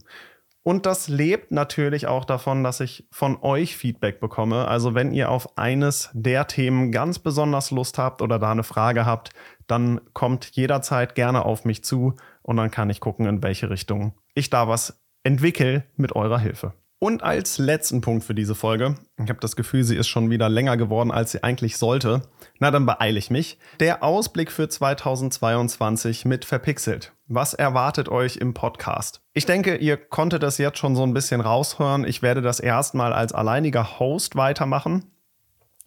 Und 0.64 0.86
das 0.86 1.10
lebt 1.10 1.52
natürlich 1.52 2.08
auch 2.08 2.24
davon, 2.24 2.64
dass 2.64 2.80
ich 2.80 3.06
von 3.12 3.38
euch 3.42 3.76
Feedback 3.76 4.22
bekomme. 4.22 4.66
Also 4.68 4.96
wenn 4.96 5.12
ihr 5.12 5.30
auf 5.30 5.58
eines 5.58 6.10
der 6.14 6.48
Themen 6.48 6.94
ganz 6.94 7.20
besonders 7.20 7.70
Lust 7.70 7.98
habt 7.98 8.22
oder 8.22 8.40
da 8.40 8.52
eine 8.52 8.64
Frage 8.64 9.06
habt, 9.06 9.32
dann 9.68 10.00
kommt 10.14 10.52
jederzeit 10.52 11.16
gerne 11.16 11.44
auf 11.44 11.66
mich 11.66 11.84
zu 11.84 12.16
und 12.42 12.56
dann 12.56 12.72
kann 12.72 12.90
ich 12.90 13.02
gucken, 13.02 13.26
in 13.26 13.44
welche 13.44 13.70
Richtung 13.70 14.14
ich 14.36 14.50
da 14.50 14.70
was 14.70 15.04
entwickle 15.24 15.84
mit 15.98 16.16
eurer 16.16 16.40
Hilfe. 16.40 16.74
Und 17.04 17.22
als 17.22 17.58
letzten 17.58 18.00
Punkt 18.00 18.24
für 18.24 18.34
diese 18.34 18.56
Folge, 18.56 18.96
ich 19.22 19.28
habe 19.28 19.42
das 19.42 19.58
Gefühl, 19.58 19.84
sie 19.84 19.98
ist 19.98 20.08
schon 20.08 20.30
wieder 20.30 20.48
länger 20.48 20.78
geworden, 20.78 21.12
als 21.12 21.34
sie 21.34 21.44
eigentlich 21.44 21.76
sollte. 21.76 22.22
Na, 22.60 22.72
dann 22.72 22.86
beeile 22.86 23.20
ich 23.20 23.30
mich. 23.30 23.60
Der 23.82 24.04
Ausblick 24.04 24.50
für 24.54 24.70
2022 24.70 26.24
mit 26.24 26.46
Verpixelt. 26.46 27.12
Was 27.28 27.56
erwartet 27.56 28.08
euch 28.08 28.38
im 28.38 28.54
Podcast? 28.54 29.22
Ich 29.34 29.46
denke, 29.46 29.76
ihr 29.76 29.98
konntet 29.98 30.44
das 30.44 30.58
jetzt 30.60 30.78
schon 30.78 30.96
so 30.96 31.04
ein 31.04 31.14
bisschen 31.14 31.42
raushören. 31.42 32.06
Ich 32.06 32.22
werde 32.22 32.42
das 32.42 32.62
erstmal 32.62 33.12
als 33.12 33.34
alleiniger 33.34 34.00
Host 34.00 34.38
weitermachen. 34.38 35.13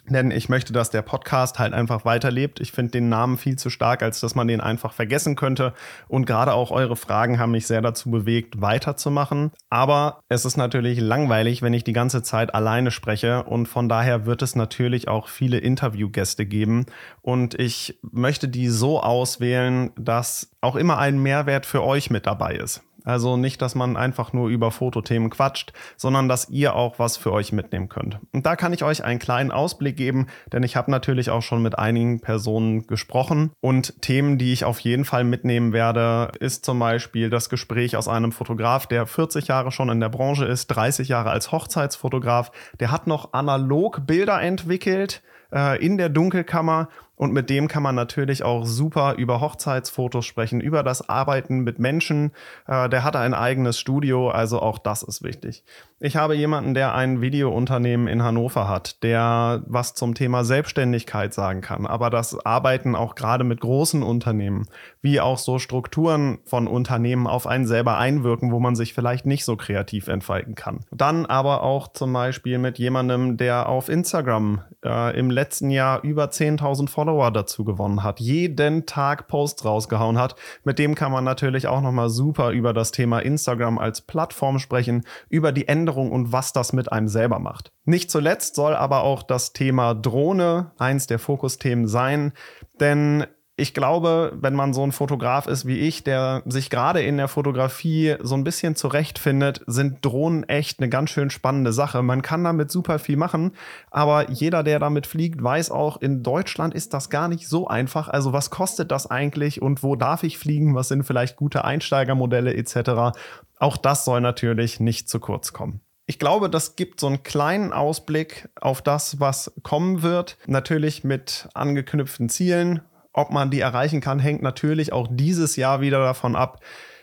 Denn 0.09 0.31
ich 0.31 0.49
möchte, 0.49 0.73
dass 0.73 0.91
der 0.91 1.03
Podcast 1.03 1.59
halt 1.59 1.73
einfach 1.73 2.05
weiterlebt. 2.05 2.61
Ich 2.61 2.73
finde 2.73 2.93
den 2.93 3.09
Namen 3.09 3.39
viel 3.39 3.57
zu 3.57 3.71
stark, 3.71 4.03
als 4.03 4.21
dass 4.21 4.35
man 4.35 4.47
den 4.47 4.61
einfach 4.61 4.93
vergessen 4.93 5.35
könnte. 5.35 5.73
Und 6.09 6.27
gerade 6.27 6.53
auch 6.53 6.71
eure 6.71 6.97
Fragen 6.97 7.39
haben 7.39 7.53
mich 7.53 7.67
sehr 7.67 7.83
dazu 7.83 8.11
bewegt, 8.11 8.61
weiterzumachen. 8.61 9.51
Aber 9.69 10.21
es 10.29 10.45
ist 10.45 10.57
natürlich 10.57 11.01
langweilig, 11.01 11.63
wenn 11.63 11.75
ich 11.75 11.85
die 11.85 11.93
ganze 11.93 12.23
Zeit 12.23 12.55
alleine 12.55 12.91
spreche. 12.91 13.43
Und 13.43 13.67
von 13.67 13.89
daher 13.89 14.27
wird 14.27 14.43
es 14.43 14.55
natürlich 14.55 15.09
auch 15.09 15.29
viele 15.29 15.59
Interviewgäste 15.59 16.47
geben. 16.47 16.87
Und 17.21 17.59
ich 17.59 17.99
möchte 18.03 18.49
die 18.49 18.69
so 18.69 19.01
auswählen, 19.01 19.91
dass 19.99 20.51
auch 20.61 20.77
immer 20.77 20.99
ein 20.99 21.19
Mehrwert 21.19 21.67
für 21.67 21.83
euch 21.83 22.11
mit 22.11 22.27
dabei 22.27 22.55
ist. 22.55 22.83
Also 23.07 23.37
nicht, 23.37 23.63
dass 23.63 23.77
man 23.77 23.97
einfach 23.97 24.33
nur 24.33 24.49
über 24.49 24.73
Fotothemen 24.73 25.31
quatscht, 25.31 25.73
sondern 25.97 26.29
dass 26.29 26.49
ihr 26.51 26.75
auch 26.75 26.99
was 26.99 27.17
für 27.17 27.33
euch 27.33 27.53
mitnehmen 27.53 27.89
könnt. 27.89 28.19
Und 28.33 28.45
da 28.45 28.57
kann 28.57 28.73
ich 28.73 28.83
euch 28.83 29.05
einen 29.05 29.21
kleinen 29.21 29.53
Ausblick 29.53 29.97
geben, 29.97 30.27
denn 30.53 30.65
ich 30.65 30.75
habe 30.75 30.91
natürlich 30.91 31.31
auch 31.31 31.43
schon 31.43 31.63
mit 31.63 31.79
einigen 31.79 32.21
Personen 32.21 32.89
gesprochen. 32.89 33.53
Und 33.61 34.03
Themen, 34.03 34.39
die 34.39 34.53
ich 34.53 34.65
auf 34.65 34.81
jeden 34.81 35.05
Fall 35.05 35.23
mitnehmen 35.23 35.73
werde, 35.73 36.33
ist 36.41 36.65
zum 36.65 36.81
Beispiel 36.81 37.31
das 37.31 37.49
Gespräch 37.49 37.97
aus 37.97 38.09
einem 38.09 38.33
Fotograf, 38.33 38.89
der 38.89 39.07
40 39.07 39.47
Jahre 39.47 39.71
schon 39.71 39.89
in 39.89 40.01
der 40.01 40.09
Branche 40.09 40.45
ist, 40.45 40.67
30 40.67 41.07
Jahre 41.07 41.31
als 41.31 41.53
Hochzeitsfotograf. 41.53 42.51
Der 42.81 42.91
hat 42.91 43.07
noch 43.07 43.33
analog 43.33 44.05
Bilder 44.05 44.43
entwickelt 44.43 45.23
äh, 45.53 45.85
in 45.85 45.97
der 45.97 46.09
Dunkelkammer 46.09 46.89
und 47.17 47.33
mit 47.33 47.51
dem 47.51 47.67
kann 47.67 47.83
man 47.83 47.95
natürlich 47.95 48.43
auch 48.43 48.67
super 48.67 49.15
über 49.17 49.41
Hochzeitsfotos 49.41 50.25
sprechen, 50.27 50.61
über 50.61 50.83
das 50.83 51.09
Arbeiten 51.09 51.61
mit 51.61 51.79
Menschen. 51.79 52.33
Äh, 52.67 52.89
der 52.91 53.03
hat 53.05 53.17
ein 53.17 53.35
eigenes 53.35 53.81
Studio, 53.81 54.29
also 54.29 54.61
auch 54.61 54.79
das 54.79 55.03
ist 55.03 55.23
wichtig. 55.23 55.65
Ich 55.99 56.17
habe 56.17 56.37
jemanden, 56.37 56.75
der 56.75 56.95
ein 56.95 57.23
Videounternehmen 57.23 58.07
in 58.07 58.23
Hannover 58.23 58.69
hat, 58.69 59.03
der 59.03 59.63
was 59.67 59.95
zum 59.95 60.15
Thema 60.15 60.45
Selbstständigkeit 60.45 61.33
sagen 61.33 61.63
kann, 61.63 61.87
aber 61.87 62.11
das 62.11 62.39
Arbeiten 62.45 62.95
auch 62.95 63.15
gerade 63.15 63.45
mit 63.45 63.61
großen 63.61 64.03
Unternehmen, 64.03 64.69
wie 65.01 65.21
auch 65.21 65.39
so 65.39 65.59
Strukturen 65.59 66.39
von 66.45 66.67
Unternehmen 66.67 67.27
auf 67.27 67.47
einen 67.47 67.67
selber 67.67 67.97
einwirken, 67.97 68.53
wo 68.53 68.61
man 68.61 68.77
sich 68.77 68.93
vielleicht 68.93 69.25
nicht 69.25 69.47
so 69.47 69.57
kreativ 69.57 70.09
entfalten 70.09 70.55
kann. 70.55 70.81
Dann 70.91 71.25
aber 71.25 71.63
auch 71.63 71.89
zum 71.89 72.13
Beispiel 72.13 72.59
mit 72.59 72.79
jemandem, 72.79 73.39
der 73.39 73.67
auf 73.71 73.89
Instagram 73.89 74.61
äh, 74.85 75.19
im 75.19 75.31
letzten 75.31 75.71
Jahr 75.71 76.03
über 76.03 76.27
10.000 76.27 76.91
Follower 76.91 77.06
Follower 77.07 77.31
dazu 77.31 77.65
gewonnen 77.65 78.03
hat, 78.03 78.19
jeden 78.19 78.85
Tag 78.85 79.29
Posts 79.29 79.65
rausgehauen 79.65 80.19
hat. 80.19 80.35
Mit 80.65 80.81
dem 80.81 80.97
kann 80.97 81.13
man 81.13 81.23
natürlich 81.23 81.69
auch 81.69 81.81
nochmal 81.81 82.11
super 82.11 82.51
über 82.51 82.73
das 82.73 82.91
Thema 82.91 83.21
Instagram 83.21 83.79
als 83.79 84.01
Plattform 84.01 84.59
sprechen, 84.59 85.05
über 85.29 85.53
die 85.53 85.69
Änderung 85.69 86.11
und 86.11 86.33
was 86.33 86.53
das 86.53 86.73
mit 86.73 86.91
einem 86.91 87.07
selber 87.07 87.39
macht. 87.39 87.71
Nicht 87.85 88.11
zuletzt 88.11 88.57
soll 88.57 88.75
aber 88.75 89.05
auch 89.05 89.23
das 89.23 89.53
Thema 89.53 89.95
Drohne 89.95 90.73
eins 90.79 91.07
der 91.07 91.21
Fokusthemen 91.21 91.87
sein, 91.87 92.33
denn 92.81 93.25
ich 93.59 93.73
glaube, 93.73 94.37
wenn 94.39 94.55
man 94.55 94.75
so 94.75 94.85
ein 94.85 94.93
Fotograf 94.93 95.47
ist 95.47 95.67
wie 95.67 95.79
ich, 95.79 96.05
der 96.05 96.43
sich 96.45 96.69
gerade 96.69 97.01
in 97.01 97.17
der 97.17 97.29
Fotografie 97.29 98.17
so 98.21 98.35
ein 98.35 98.45
bisschen 98.45 98.77
zurechtfindet, 98.77 99.63
sind 99.67 100.05
Drohnen 100.05 100.47
echt 100.47 100.79
eine 100.79 100.91
ganz 100.91 101.09
schön 101.09 101.31
spannende 101.31 101.73
Sache. 101.73 102.03
Man 102.03 102.21
kann 102.21 102.45
damit 102.45 102.71
super 102.71 102.99
viel 102.99 103.17
machen, 103.17 103.53
aber 103.91 104.31
jeder, 104.31 104.63
der 104.63 104.79
damit 104.79 105.07
fliegt, 105.07 105.43
weiß 105.43 105.71
auch, 105.71 105.97
in 106.03 106.23
Deutschland 106.23 106.75
ist 106.75 106.93
das 106.93 107.09
gar 107.09 107.29
nicht 107.29 107.49
so 107.49 107.67
einfach. 107.67 108.09
Also 108.09 108.35
was 108.35 108.51
kostet 108.51 108.91
das 108.91 109.11
eigentlich 109.11 109.63
und 109.63 109.83
wo 109.83 109.97
darf 109.97 110.23
ich 110.23 110.37
fliegen? 110.37 110.75
Was 110.75 110.89
sind 110.89 111.05
vielleicht 111.05 111.37
gute 111.37 111.65
Einsteigermodelle 111.65 112.55
etc. 112.55 113.17
Auch 113.59 113.79
das 113.79 114.05
soll 114.05 114.21
natürlich 114.21 114.81
nicht 114.81 115.09
zu 115.09 115.19
kurz 115.19 115.55
kommen. 115.55 115.81
Ich 116.05 116.19
glaube, 116.19 116.51
das 116.51 116.77
gibt 116.77 117.01
so 117.01 117.07
einen 117.07 117.23
kleinen 117.23 117.73
Ausblick 117.73 118.49
auf 118.61 118.83
das, 118.83 119.19
was 119.19 119.53
kommen 119.63 120.03
wird. 120.03 120.37
Natürlich 120.47 121.03
mit 121.03 121.49
angeknüpften 121.55 122.29
Zielen, 122.29 122.83
ob 123.17 123.31
man 123.31 123.51
die 123.51 123.61
erreichen 123.61 124.01
kann, 124.01 124.19
hängt 124.19 124.43
natürlich 124.43 124.93
auch 124.93 125.09
dieses 125.11 125.57
Jahr 125.57 125.81
wieder 125.81 126.01
davon 126.01 126.37
ab, 126.37 126.61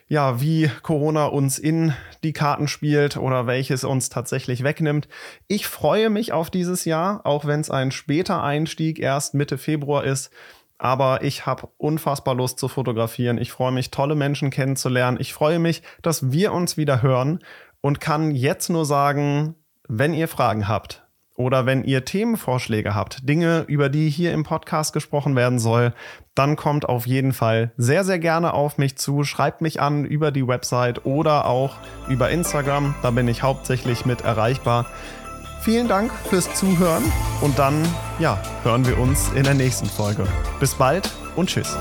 ja, 0.07 0.39
wie 0.39 0.69
Corona 0.83 1.25
uns 1.25 1.57
in 1.57 1.93
die 2.23 2.33
Karten 2.33 2.67
spielt 2.67 3.17
oder 3.17 3.47
welches 3.47 3.83
uns 3.83 4.09
tatsächlich 4.09 4.63
wegnimmt. 4.63 5.07
Ich 5.47 5.65
freue 5.65 6.11
mich 6.11 6.31
auf 6.31 6.51
dieses 6.51 6.85
Jahr, 6.85 7.25
auch 7.25 7.45
wenn 7.45 7.61
es 7.61 7.71
ein 7.71 7.89
später 7.89 8.43
Einstieg 8.43 8.99
erst 8.99 9.33
Mitte 9.33 9.57
Februar 9.57 10.03
ist. 10.03 10.29
Aber 10.77 11.23
ich 11.23 11.45
habe 11.45 11.69
unfassbar 11.77 12.35
Lust 12.35 12.59
zu 12.59 12.67
fotografieren. 12.67 13.37
Ich 13.39 13.51
freue 13.51 13.71
mich, 13.71 13.89
tolle 13.89 14.15
Menschen 14.15 14.51
kennenzulernen. 14.51 15.17
Ich 15.19 15.33
freue 15.33 15.57
mich, 15.57 15.81
dass 16.01 16.31
wir 16.31 16.53
uns 16.53 16.77
wieder 16.77 17.01
hören 17.01 17.39
und 17.81 17.99
kann 17.99 18.31
jetzt 18.31 18.69
nur 18.69 18.85
sagen, 18.85 19.55
wenn 19.87 20.13
ihr 20.13 20.27
Fragen 20.27 20.67
habt, 20.67 21.02
oder 21.35 21.65
wenn 21.65 21.83
ihr 21.83 22.05
Themenvorschläge 22.05 22.93
habt, 22.93 23.27
Dinge, 23.27 23.65
über 23.67 23.89
die 23.89 24.09
hier 24.09 24.33
im 24.33 24.43
Podcast 24.43 24.93
gesprochen 24.93 25.35
werden 25.35 25.59
soll, 25.59 25.93
dann 26.35 26.55
kommt 26.55 26.87
auf 26.87 27.07
jeden 27.07 27.33
Fall 27.33 27.71
sehr, 27.77 28.03
sehr 28.03 28.19
gerne 28.19 28.53
auf 28.53 28.77
mich 28.77 28.97
zu. 28.97 29.23
Schreibt 29.23 29.61
mich 29.61 29.81
an 29.81 30.05
über 30.05 30.31
die 30.31 30.47
Website 30.47 31.05
oder 31.05 31.45
auch 31.45 31.77
über 32.07 32.29
Instagram. 32.29 32.95
Da 33.01 33.11
bin 33.11 33.27
ich 33.27 33.43
hauptsächlich 33.43 34.05
mit 34.05 34.21
erreichbar. 34.21 34.85
Vielen 35.61 35.87
Dank 35.87 36.11
fürs 36.29 36.53
Zuhören 36.55 37.03
und 37.41 37.57
dann, 37.57 37.87
ja, 38.19 38.41
hören 38.63 38.85
wir 38.85 38.99
uns 38.99 39.31
in 39.31 39.43
der 39.43 39.53
nächsten 39.53 39.85
Folge. 39.85 40.27
Bis 40.59 40.75
bald 40.75 41.09
und 41.35 41.49
tschüss. 41.49 41.77